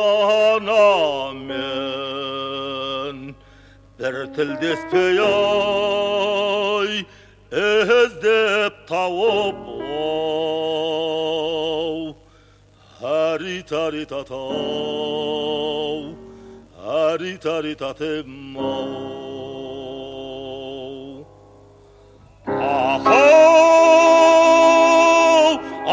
Haritaritata, 13.01 14.39
haritaritate 16.79 18.23
mau. 18.25 18.86
Aho, 22.47 23.19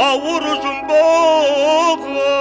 awurujum 0.06 0.78
bogo, 0.86 2.36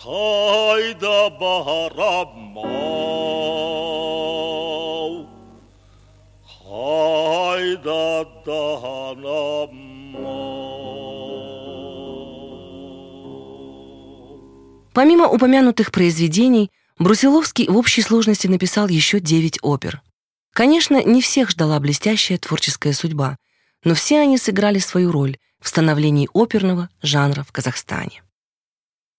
kaida 0.00 1.18
baharab. 1.38 2.32
Помимо 14.92 15.28
упомянутых 15.28 15.92
произведений, 15.92 16.70
Брусиловский 16.98 17.68
в 17.68 17.76
общей 17.76 18.02
сложности 18.02 18.46
написал 18.46 18.88
еще 18.88 19.20
девять 19.20 19.58
опер. 19.62 20.02
Конечно, 20.52 21.02
не 21.02 21.22
всех 21.22 21.50
ждала 21.50 21.78
блестящая 21.80 22.38
творческая 22.38 22.92
судьба, 22.92 23.38
но 23.84 23.94
все 23.94 24.20
они 24.20 24.36
сыграли 24.36 24.78
свою 24.78 25.12
роль 25.12 25.38
в 25.60 25.68
становлении 25.68 26.28
оперного 26.34 26.90
жанра 27.02 27.42
в 27.42 27.52
Казахстане. 27.52 28.22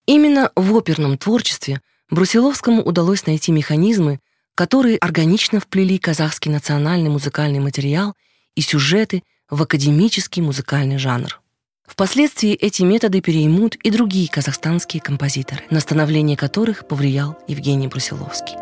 Именно 0.06 0.52
в 0.56 0.76
оперном 0.76 1.18
творчестве 1.18 1.82
Брусиловскому 2.10 2.84
удалось 2.84 3.26
найти 3.26 3.52
механизмы, 3.52 4.20
которые 4.56 4.98
органично 4.98 5.60
вплели 5.60 5.98
казахский 5.98 6.52
национальный 6.52 7.10
музыкальный 7.10 7.60
материал 7.60 8.14
и 8.56 8.62
сюжеты 8.62 9.24
в 9.50 9.62
академический 9.62 10.42
музыкальный 10.42 10.98
жанр. 10.98 11.41
Впоследствии 11.87 12.53
эти 12.53 12.83
методы 12.83 13.21
переймут 13.21 13.77
и 13.77 13.91
другие 13.91 14.29
казахстанские 14.29 15.01
композиторы, 15.01 15.63
на 15.71 15.81
становление 15.81 16.37
которых 16.37 16.87
повлиял 16.87 17.39
Евгений 17.49 17.89
Брусиловский. 17.89 18.57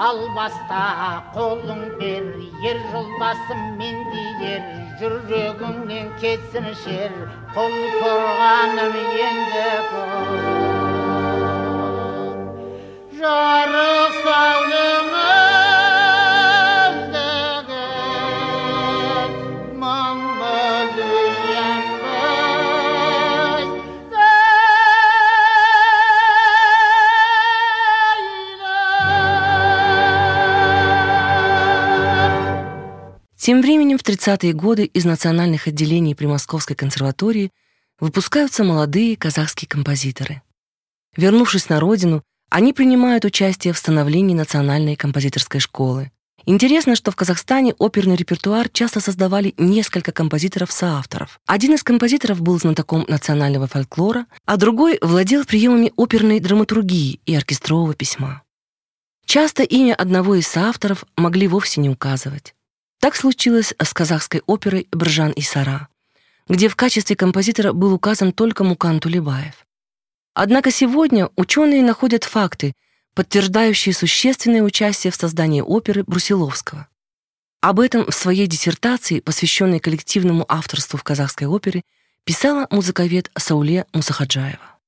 албаста 0.00 0.84
қолың 1.34 1.80
бер 2.00 2.30
ер 2.64 2.78
жолдасым 2.92 3.60
мендей 3.80 4.56
жүрегіңнен 5.02 6.08
кетсін 6.22 6.72
шер 6.86 7.20
қол 7.52 7.76
қорғаным 8.00 8.98
енді 9.28 9.68
жарық 9.92 10.63
Тем 33.45 33.61
временем 33.61 33.99
в 33.99 34.01
30-е 34.01 34.53
годы 34.53 34.85
из 34.85 35.05
национальных 35.05 35.67
отделений 35.67 36.15
при 36.15 36.25
Московской 36.25 36.75
консерватории 36.75 37.51
выпускаются 37.99 38.63
молодые 38.63 39.15
казахские 39.15 39.69
композиторы. 39.69 40.41
Вернувшись 41.15 41.69
на 41.69 41.79
родину, 41.79 42.23
они 42.49 42.73
принимают 42.73 43.23
участие 43.23 43.73
в 43.73 43.77
становлении 43.77 44.33
национальной 44.33 44.95
композиторской 44.95 45.59
школы. 45.59 46.09
Интересно, 46.47 46.95
что 46.95 47.11
в 47.11 47.15
Казахстане 47.15 47.75
оперный 47.77 48.15
репертуар 48.15 48.67
часто 48.67 48.99
создавали 48.99 49.53
несколько 49.59 50.11
композиторов-соавторов. 50.11 51.39
Один 51.45 51.75
из 51.75 51.83
композиторов 51.83 52.41
был 52.41 52.57
знатоком 52.57 53.05
национального 53.07 53.67
фольклора, 53.67 54.25
а 54.47 54.57
другой 54.57 54.97
владел 55.03 55.45
приемами 55.45 55.93
оперной 55.97 56.39
драматургии 56.39 57.19
и 57.27 57.35
оркестрового 57.35 57.93
письма. 57.93 58.41
Часто 59.27 59.61
имя 59.61 59.93
одного 59.93 60.33
из 60.33 60.47
соавторов 60.47 61.05
могли 61.15 61.47
вовсе 61.47 61.79
не 61.79 61.91
указывать. 61.91 62.54
Так 63.05 63.15
случилось 63.15 63.75
с 63.77 63.93
казахской 63.93 64.41
оперой 64.47 64.87
«Бржан 64.91 65.31
и 65.31 65.43
Сара», 65.43 65.89
где 66.47 66.67
в 66.67 66.75
качестве 66.75 67.15
композитора 67.15 67.71
был 67.71 67.93
указан 67.93 68.33
только 68.33 68.63
Мукан 68.63 68.99
Тулебаев. 68.99 69.67
Однако 70.33 70.71
сегодня 70.71 71.29
ученые 71.35 71.83
находят 71.83 72.23
факты, 72.23 72.73
подтверждающие 73.13 73.93
существенное 73.93 74.63
участие 74.63 75.11
в 75.11 75.15
создании 75.17 75.61
оперы 75.61 76.03
Брусиловского. 76.03 76.87
Об 77.61 77.79
этом 77.79 78.07
в 78.09 78.15
своей 78.15 78.47
диссертации, 78.47 79.19
посвященной 79.19 79.79
коллективному 79.79 80.43
авторству 80.47 80.97
в 80.97 81.03
казахской 81.03 81.45
опере, 81.45 81.83
писала 82.23 82.65
музыковед 82.71 83.29
Сауле 83.37 83.85
Мусахаджаева. 83.93 84.79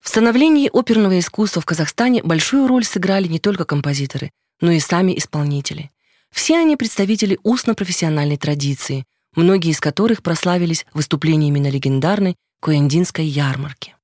В 0.00 0.08
становлении 0.08 0.68
оперного 0.68 1.16
искусства 1.20 1.62
в 1.62 1.64
Казахстане 1.64 2.24
большую 2.24 2.66
роль 2.66 2.84
сыграли 2.84 3.28
не 3.28 3.38
только 3.38 3.64
композиторы, 3.64 4.32
но 4.60 4.72
и 4.72 4.80
сами 4.80 5.16
исполнители. 5.16 5.92
Все 6.34 6.58
они 6.58 6.76
представители 6.76 7.38
устно-профессиональной 7.44 8.36
традиции, 8.36 9.04
многие 9.36 9.70
из 9.70 9.78
которых 9.78 10.20
прославились 10.20 10.84
выступлениями 10.92 11.60
на 11.60 11.70
легендарной 11.70 12.34
Куэндинской 12.60 13.24
ярмарке. 13.24 13.94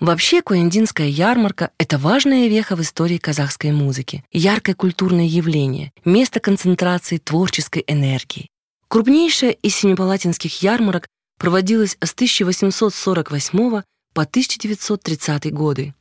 Вообще, 0.00 0.40
Куэндинская 0.40 1.08
ярмарка— 1.08 1.70
это 1.78 1.98
важная 1.98 2.48
веха 2.48 2.76
в 2.76 2.80
истории 2.80 3.18
казахской 3.18 3.72
музыки, 3.72 4.24
яркое 4.32 4.74
культурное 4.74 5.26
явление, 5.26 5.92
место 6.06 6.40
концентрации 6.40 7.18
творческой 7.18 7.84
энергии. 7.86 8.48
Крупнейшая 8.88 9.50
из 9.50 9.76
семипалатинских 9.76 10.62
ярмарок 10.62 11.08
проводилась 11.38 11.98
с 12.00 12.14
1848 12.14 13.82
по 14.14 14.22
1930 14.22 15.52
годы. 15.52 15.94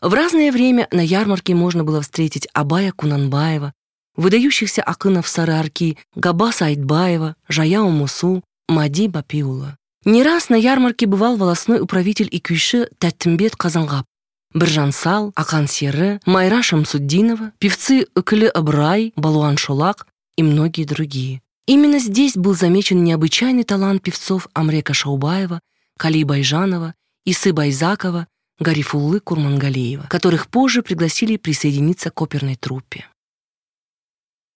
В 0.00 0.12
разное 0.12 0.50
время 0.50 0.88
на 0.90 1.00
ярмарке 1.00 1.54
можно 1.54 1.84
было 1.84 2.02
встретить 2.02 2.48
Абая 2.54 2.90
Кунанбаева, 2.90 3.72
выдающихся 4.17 4.81
акынов 4.81 5.27
Сары-Арки 5.27 5.97
Габаса 6.15 6.65
Айтбаева, 6.65 7.35
Жаяу 7.47 7.89
Мусу, 7.89 8.43
Мади 8.67 9.07
Бапиула. 9.07 9.77
Не 10.05 10.23
раз 10.23 10.49
на 10.49 10.55
ярмарке 10.55 11.05
бывал 11.05 11.37
волосной 11.37 11.79
управитель 11.79 12.27
Икюйши 12.31 12.89
Тәттімбет 12.99 13.55
Казангап, 13.55 14.05
Біржан 14.53 14.91
Сал, 14.91 15.31
Ақан 15.35 15.67
Серы, 15.67 16.19
Майра 16.25 16.61
Шамсуддинова, 16.61 17.53
певцы 17.57 18.05
Үкілі 18.13 18.51
Абрай, 18.53 19.13
Балуан 19.15 19.57
Шулак 19.57 20.05
и 20.37 20.43
многие 20.43 20.85
другие. 20.85 21.41
Именно 21.65 21.99
здесь 21.99 22.35
был 22.35 22.53
замечен 22.53 23.03
необычайный 23.03 23.63
талант 23.63 24.03
певцов 24.03 24.47
Амрека 24.53 24.93
Шаубаева, 24.93 25.61
Кали 25.97 26.23
Байжанова, 26.23 26.93
Исы 27.25 27.53
Байзакова, 27.53 28.27
Гарифуллы 28.59 29.21
Курмангалеева, 29.21 30.07
которых 30.09 30.47
позже 30.47 30.83
пригласили 30.83 31.37
присоединиться 31.37 32.11
к 32.11 32.21
оперной 32.21 32.55
труппе. 32.55 33.05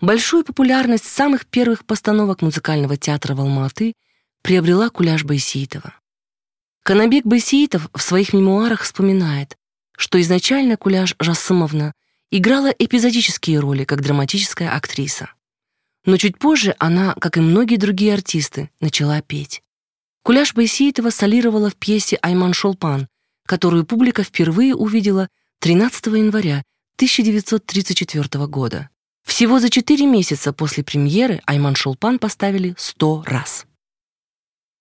Большую 0.02 0.42
популярность 0.42 1.04
самых 1.04 1.46
первых 1.46 1.86
постановок 1.86 2.42
музыкального 2.42 2.96
театра 2.96 3.36
в 3.36 3.40
Алма-Аты– 3.40 3.94
приобрела 4.42 4.90
Куляш 4.90 5.22
Байсеитова. 5.22 5.94
Канабек 6.82 7.24
Байсеитов 7.24 7.88
в 7.94 8.02
своих 8.02 8.32
мемуарах 8.32 8.82
вспоминает, 8.82 9.56
что 9.96 10.20
изначально 10.20 10.76
Куляш 10.76 11.14
Жасымовна 11.20 11.92
играла 12.32 12.74
эпизодические 12.76 13.60
роли 13.60 13.84
как 13.84 14.02
драматическая 14.02 14.74
актриса. 14.74 15.30
Но 16.04 16.16
чуть 16.16 16.36
позже 16.36 16.74
она, 16.80 17.14
как 17.14 17.36
и 17.36 17.40
многие 17.40 17.76
другие 17.76 18.14
артисты, 18.14 18.70
начала 18.80 19.22
петь. 19.22 19.62
Куляш 20.24 20.52
Байсеитова 20.52 21.10
солировала 21.10 21.70
в 21.70 21.76
пьесе 21.76 22.16
«Айман 22.16 22.54
Шолпан», 22.54 23.06
которую 23.46 23.86
публика 23.86 24.24
впервые 24.24 24.74
увидела 24.74 25.28
13 25.60 26.06
января 26.06 26.64
1934 26.96 28.46
года. 28.48 28.88
Всего 29.24 29.60
за 29.60 29.70
четыре 29.70 30.06
месяца 30.06 30.52
после 30.52 30.82
премьеры 30.82 31.40
«Айман 31.46 31.74
Шолпан» 31.74 32.18
поставили 32.18 32.74
100 32.76 33.24
раз. 33.26 33.66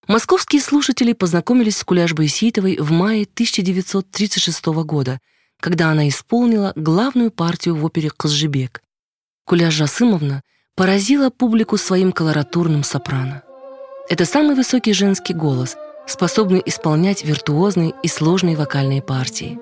Московские 0.08 0.62
слушатели 0.62 1.13
познакомились 1.13 1.77
с 1.77 1.84
Куляш 1.84 2.13
Байситовой 2.13 2.77
в 2.77 2.91
мае 2.91 3.23
1936 3.23 4.65
года, 4.84 5.19
когда 5.60 5.89
она 5.89 6.10
исполнила 6.10 6.73
главную 6.75 7.32
партию 7.32 7.75
в 7.75 7.86
опере 7.86 8.10
«Кызжибек». 8.10 8.82
Куляш 9.45 9.73
Жасымовна 9.73 10.41
поразила 10.75 11.30
публику 11.30 11.77
своим 11.77 12.12
колоратурным 12.12 12.84
сопрано. 12.84 13.43
Это 14.10 14.25
самый 14.25 14.56
высокий 14.56 14.93
женский 14.93 15.34
голос, 15.34 15.77
способный 16.08 16.62
исполнять 16.65 17.23
виртуозные 17.23 17.93
и 18.04 18.08
сложные 18.08 18.58
вокальные 18.58 19.01
партии. 19.01 19.60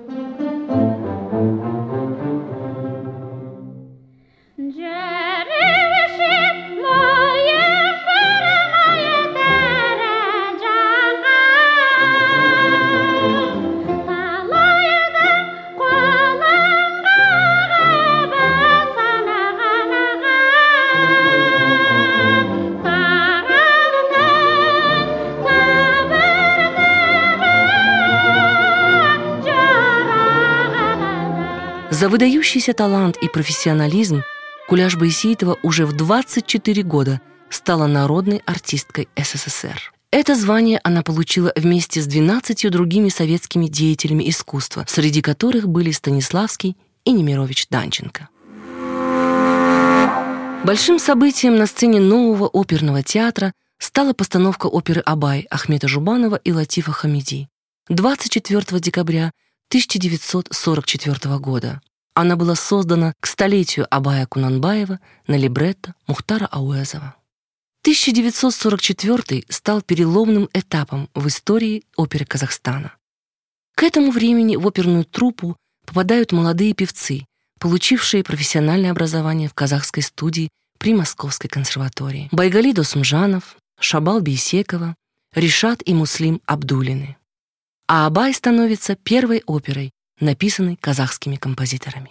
Выдающийся 32.10 32.72
талант 32.72 33.16
и 33.22 33.28
профессионализм 33.28 34.24
Куляш 34.68 34.96
Байсеитова 34.96 35.58
уже 35.62 35.86
в 35.86 35.92
24 35.92 36.82
года 36.82 37.20
стала 37.50 37.86
народной 37.86 38.42
артисткой 38.46 39.08
СССР. 39.16 39.92
Это 40.10 40.34
звание 40.34 40.80
она 40.82 41.02
получила 41.02 41.52
вместе 41.54 42.00
с 42.00 42.06
12 42.06 42.68
другими 42.68 43.10
советскими 43.10 43.66
деятелями 43.68 44.28
искусства, 44.28 44.84
среди 44.88 45.22
которых 45.22 45.68
были 45.68 45.92
Станиславский 45.92 46.76
и 47.04 47.12
Немирович 47.12 47.68
Данченко. 47.68 48.28
Большим 50.64 50.98
событием 50.98 51.54
на 51.54 51.66
сцене 51.66 52.00
нового 52.00 52.48
оперного 52.48 53.04
театра 53.04 53.52
стала 53.78 54.14
постановка 54.14 54.66
оперы 54.66 55.00
«Абай» 55.00 55.46
Ахмета 55.48 55.86
Жубанова 55.86 56.36
и 56.36 56.52
Латифа 56.52 56.90
Хамиди 56.90 57.48
24 57.88 58.80
декабря 58.80 59.32
1944 59.70 61.38
года. 61.38 61.80
Она 62.14 62.36
была 62.36 62.54
создана 62.54 63.14
к 63.20 63.26
столетию 63.26 63.86
Абая 63.90 64.26
Кунанбаева 64.26 65.00
на 65.26 65.34
либретто 65.36 65.94
Мухтара 66.06 66.46
Ауэзова. 66.46 67.14
1944 67.82 69.44
стал 69.48 69.80
переломным 69.80 70.48
этапом 70.52 71.08
в 71.14 71.28
истории 71.28 71.84
оперы 71.96 72.26
Казахстана. 72.26 72.92
К 73.74 73.84
этому 73.84 74.10
времени 74.10 74.56
в 74.56 74.66
оперную 74.66 75.04
труппу 75.04 75.56
попадают 75.86 76.32
молодые 76.32 76.74
певцы, 76.74 77.24
получившие 77.58 78.22
профессиональное 78.22 78.90
образование 78.90 79.48
в 79.48 79.54
казахской 79.54 80.02
студии 80.02 80.50
при 80.78 80.94
Московской 80.94 81.48
консерватории. 81.48 82.28
Байгали 82.32 82.72
Досмжанов, 82.72 83.56
Шабал 83.78 84.20
Бейсекова, 84.20 84.94
Ришат 85.34 85.82
и 85.86 85.94
Муслим 85.94 86.42
Абдулины. 86.44 87.16
А 87.86 88.06
Абай 88.06 88.34
становится 88.34 88.94
первой 88.94 89.42
оперой, 89.46 89.90
написанный 90.20 90.76
казахскими 90.76 91.36
композиторами. 91.36 92.10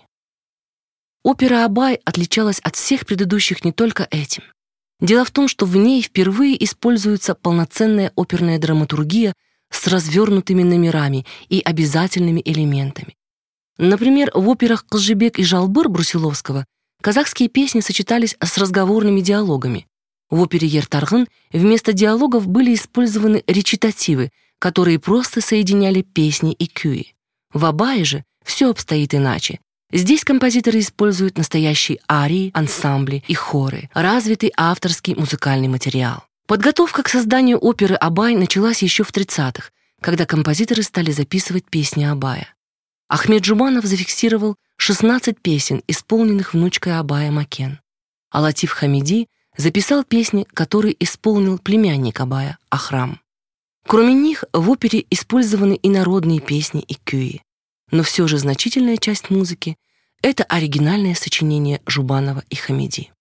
Опера 1.24 1.66
«Абай» 1.66 2.00
отличалась 2.06 2.60
от 2.60 2.76
всех 2.76 3.06
предыдущих 3.06 3.66
не 3.66 3.72
только 3.72 4.08
этим. 4.10 4.44
Дело 5.02 5.26
в 5.26 5.32
том, 5.32 5.48
что 5.48 5.66
в 5.66 5.76
ней 5.76 6.02
впервые 6.02 6.62
используется 6.64 7.36
полноценная 7.36 8.12
оперная 8.16 8.60
драматургия 8.60 9.34
с 9.72 9.88
развернутыми 9.88 10.64
номерами 10.64 11.26
и 11.48 11.62
обязательными 11.62 12.42
элементами. 12.44 13.16
Например, 13.78 14.32
в 14.34 14.50
операх 14.50 14.86
«Калжибек» 14.86 15.40
и 15.40 15.44
«Жалбыр» 15.44 15.88
Брусиловского 15.88 16.66
казахские 17.02 17.48
песни 17.48 17.80
сочетались 17.80 18.36
с 18.42 18.58
разговорными 18.58 19.22
диалогами. 19.22 19.88
В 20.30 20.42
опере 20.42 20.68
«Ертаргын» 20.68 21.28
вместо 21.52 21.94
диалогов 21.94 22.48
были 22.48 22.74
использованы 22.74 23.44
речитативы, 23.48 24.32
которые 24.60 25.00
просто 25.00 25.40
соединяли 25.42 26.02
песни 26.02 26.52
и 26.52 26.68
кюи. 26.68 27.14
В 27.54 27.66
Абае 27.66 28.06
же 28.06 28.24
все 28.44 28.70
обстоит 28.70 29.14
иначе. 29.16 29.60
Здесь 29.92 30.24
композиторы 30.24 30.80
используют 30.80 31.38
настоящие 31.38 32.00
арии, 32.10 32.52
ансамбли 32.54 33.24
и 33.28 33.34
хоры, 33.34 33.90
развитый 33.94 34.54
авторский 34.56 35.16
музыкальный 35.16 35.68
материал. 35.68 36.24
Подготовка 36.48 37.02
к 37.04 37.10
созданию 37.10 37.58
оперы 37.58 37.96
Абай 37.96 38.36
началась 38.36 38.84
еще 38.84 39.04
в 39.04 39.12
30-х, 39.12 39.72
когда 40.00 40.26
композиторы 40.26 40.84
стали 40.84 41.12
записывать 41.12 41.66
песни 41.66 42.04
Абая. 42.04 42.54
Ахмед 43.08 43.44
Жуманов 43.46 43.86
зафиксировал 43.86 44.56
16 44.78 45.40
песен, 45.42 45.82
исполненных 45.88 46.54
внучкой 46.54 46.98
Абая 46.98 47.32
Макен. 47.32 47.80
А 48.30 48.42
Латиф 48.42 48.72
Хамиди 48.72 49.28
записал 49.58 50.04
песни, 50.04 50.46
которые 50.54 50.96
исполнил 51.04 51.58
племянник 51.58 52.20
Абая, 52.20 52.60
Ахрам. 52.70 53.20
Кроме 53.90 54.14
них, 54.14 54.44
в 54.54 54.70
опере 54.70 55.04
использованы 55.10 55.74
и 55.74 55.90
народные 55.90 56.40
песни 56.40 56.80
и 56.80 56.94
кюи. 56.94 57.42
Но 57.90 58.04
все 58.04 58.28
же 58.28 58.38
значительная 58.38 58.98
часть 58.98 59.32
музыки— 59.32 59.78
это 60.22 60.44
оригинальное 60.44 61.16
сочинение 61.16 61.82
Жубанова 61.88 62.44
и 62.52 62.56
Хамиди. 62.56 63.12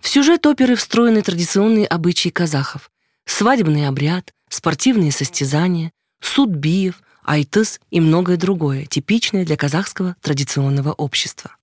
В 0.00 0.08
сюжет 0.08 0.44
оперы 0.44 0.74
встроены 0.74 1.22
традиционные 1.22 1.86
обычаи 1.86 2.30
казахов, 2.30 2.90
свадебный 3.26 3.86
обряд, 3.86 4.32
спортивные 4.48 5.12
состязания, 5.12 5.92
суд 6.20 6.50
биев, 6.50 7.00
айтыс 7.22 7.78
и 7.90 8.00
многое 8.00 8.36
другое, 8.36 8.86
типичное 8.86 9.44
для 9.44 9.56
казахского 9.56 10.16
традиционного 10.20 10.90
общества. 10.90 11.54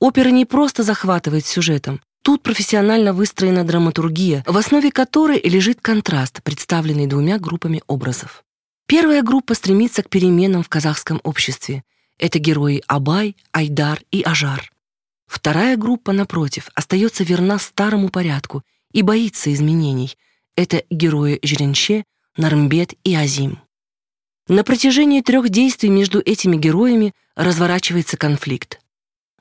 Опера 0.00 0.30
не 0.30 0.46
просто 0.46 0.82
захватывает 0.82 1.46
сюжетом. 1.46 2.00
Тут 2.26 2.42
профессионально 2.42 3.12
выстроена 3.12 3.62
драматургия, 3.62 4.42
в 4.48 4.56
основе 4.56 4.90
которой 4.90 5.40
лежит 5.44 5.80
контраст, 5.80 6.42
представленный 6.42 7.06
двумя 7.06 7.38
группами 7.38 7.82
образов. 7.86 8.42
Первая 8.88 9.22
группа 9.22 9.54
стремится 9.54 10.02
к 10.02 10.08
переменам 10.08 10.64
в 10.64 10.68
казахском 10.68 11.20
обществе. 11.22 11.84
Это 12.18 12.40
герои 12.40 12.82
Абай, 12.88 13.36
Айдар 13.52 14.00
и 14.10 14.22
Ажар. 14.22 14.72
Вторая 15.28 15.76
группа, 15.76 16.10
напротив, 16.10 16.68
остается 16.74 17.22
верна 17.22 17.60
старому 17.60 18.08
порядку 18.08 18.64
и 18.90 19.02
боится 19.02 19.54
изменений. 19.54 20.16
Это 20.56 20.82
герои 20.90 21.38
Жиренче, 21.44 22.02
Нармбет 22.36 22.94
и 23.04 23.14
Азим. 23.14 23.60
На 24.48 24.64
протяжении 24.64 25.20
трех 25.20 25.48
действий 25.48 25.90
между 25.90 26.18
этими 26.18 26.56
героями 26.56 27.12
разворачивается 27.36 28.16
конфликт. 28.16 28.80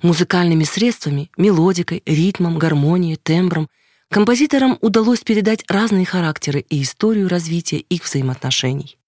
Музыкальными 0.06 0.66
средствами, 0.66 1.32
мелодикой, 1.36 2.04
ритмом, 2.06 2.60
гармонией, 2.60 3.16
тембром 3.16 3.72
композиторам 4.12 4.78
удалось 4.82 5.22
передать 5.22 5.66
разные 5.68 6.06
характеры 6.06 6.64
и 6.70 6.84
историю 6.84 7.28
развития 7.28 7.78
их 7.78 8.04
взаимоотношений. 8.06 9.00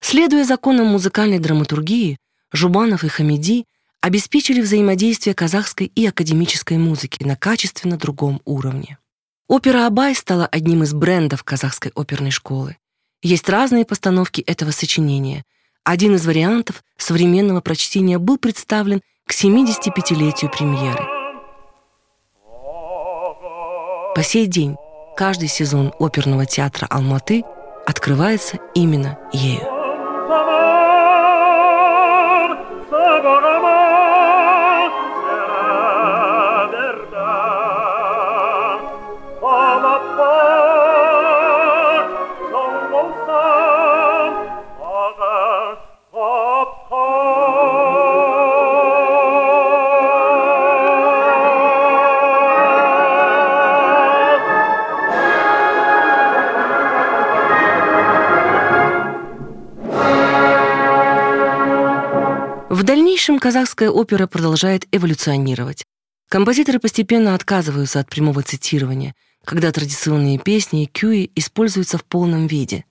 Следуя 0.00 0.44
законам 0.44 0.86
музыкальной 0.86 1.40
драматургии, 1.40 2.16
Жубанов 2.52 3.02
и 3.02 3.08
Хамиди 3.08 3.64
обеспечили 4.00 4.60
взаимодействие 4.60 5.34
казахской 5.34 5.90
и 5.92 6.06
академической 6.06 6.78
музыки 6.78 7.24
на 7.24 7.34
качественно 7.34 7.96
другом 7.96 8.40
уровне. 8.44 8.98
Опера 9.48 9.84
«Абай» 9.84 10.14
стала 10.14 10.46
одним 10.46 10.84
из 10.84 10.94
брендов 10.94 11.42
казахской 11.42 11.90
оперной 11.96 12.30
школы. 12.30 12.76
Есть 13.20 13.48
разные 13.48 13.84
постановки 13.84 14.42
этого 14.42 14.70
сочинения. 14.70 15.42
Один 15.82 16.14
из 16.14 16.24
вариантов 16.24 16.84
современного 16.98 17.60
прочтения 17.60 18.18
был 18.18 18.38
представлен 18.38 19.02
к 19.28 19.32
75-летию 19.32 20.50
премьеры. 20.50 21.04
По 24.14 24.22
сей 24.22 24.46
день 24.46 24.76
каждый 25.16 25.48
сезон 25.48 25.92
оперного 25.98 26.46
театра 26.46 26.86
Алматы 26.88 27.44
открывается 27.86 28.58
именно 28.74 29.18
ею. 29.32 29.77
Дальнейшем 63.28 63.42
казахская 63.42 63.90
опера 63.90 64.26
продолжает 64.26 64.86
эволюционировать. 64.90 65.84
Композиторы 66.30 66.78
постепенно 66.78 67.34
отказываются 67.34 68.00
от 68.00 68.08
прямого 68.08 68.42
цитирования, 68.42 69.14
когда 69.44 69.70
традиционные 69.70 70.38
песни 70.38 70.84
и 70.84 70.86
кюи 70.86 71.30
используются 71.34 71.98
в 71.98 72.04
полном 72.06 72.46
виде. 72.46 72.86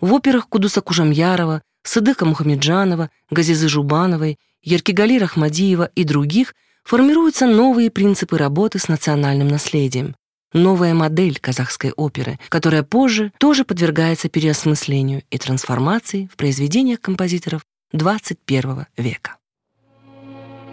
В 0.00 0.14
операх 0.14 0.48
Кудуса 0.48 0.80
Кужамьярова, 0.80 1.60
Садыка 1.82 2.24
Мухамеджанова, 2.24 3.10
Газизы 3.28 3.68
Жубановой, 3.68 4.38
Еркигали 4.62 5.18
Рахмадиева 5.18 5.90
и 5.94 6.04
других 6.04 6.54
формируются 6.82 7.46
новые 7.46 7.90
принципы 7.90 8.38
работы 8.38 8.78
с 8.78 8.88
национальным 8.88 9.48
наследием. 9.48 10.16
Новая 10.54 10.94
модель 10.94 11.38
казахской 11.38 11.90
оперы, 11.90 12.38
которая 12.48 12.82
позже 12.82 13.30
тоже 13.36 13.66
подвергается 13.66 14.30
переосмыслению 14.30 15.22
и 15.28 15.36
трансформации 15.36 16.30
в 16.32 16.38
произведениях 16.38 17.02
композиторов 17.02 17.60
21 17.92 18.86
века. 18.96 19.36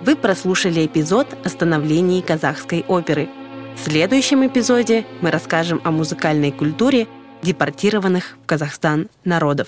Вы 0.01 0.15
прослушали 0.15 0.85
эпизод 0.85 1.27
о 1.43 1.49
становлении 1.49 2.21
казахской 2.21 2.85
оперы. 2.87 3.29
В 3.75 3.79
следующем 3.79 4.45
эпизоде 4.45 5.05
мы 5.21 5.31
расскажем 5.31 5.81
о 5.83 5.91
музыкальной 5.91 6.51
культуре 6.51 7.07
депортированных 7.41 8.37
в 8.43 8.45
Казахстан 8.45 9.09
народов. 9.23 9.67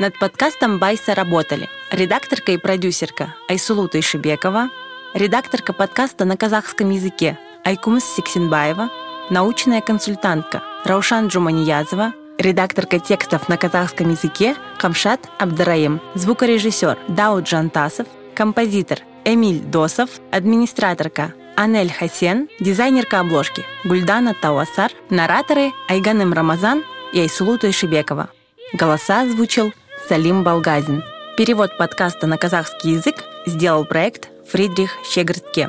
Над 0.00 0.18
подкастом 0.18 0.78
Baisa 0.78 1.14
работали 1.14 1.68
редакторка 1.90 2.52
и 2.52 2.56
продюсерка 2.56 3.34
Айсулу 3.50 3.86
Тайшибекова, 3.86 4.70
редакторка 5.12 5.74
подкаста 5.74 6.24
на 6.24 6.38
казахском 6.38 6.88
языке 6.88 7.38
Айкумс 7.64 8.02
Сиксинбаева, 8.02 8.88
научная 9.28 9.82
консультантка 9.82 10.62
Раушан 10.86 11.26
Джуманиязова, 11.26 12.14
редакторка 12.38 12.98
текстов 12.98 13.50
на 13.50 13.58
казахском 13.58 14.10
языке 14.10 14.56
Камшат 14.78 15.20
Абдараим, 15.38 16.00
звукорежиссер 16.14 16.96
Дауд 17.08 17.46
Жантасов, 17.46 18.06
композитор 18.34 19.00
Эмиль 19.26 19.60
Досов, 19.60 20.08
администраторка 20.30 21.34
Анель 21.56 21.92
Хасен, 21.92 22.48
дизайнерка 22.58 23.20
обложки 23.20 23.66
Гульдана 23.84 24.32
Тауасар, 24.32 24.92
нараторы 25.10 25.72
Айганым 25.90 26.32
Рамазан 26.32 26.84
и 27.12 27.20
Айсулу 27.20 27.58
Тойшибекова. 27.58 28.30
Голоса 28.72 29.22
озвучил 29.22 29.74
Салим 30.10 30.42
Балгазин. 30.42 31.04
Перевод 31.36 31.76
подкаста 31.78 32.26
на 32.26 32.36
казахский 32.36 32.94
язык 32.94 33.14
сделал 33.46 33.84
проект 33.84 34.28
Фридрих 34.50 34.90
Щегртке. 35.08 35.68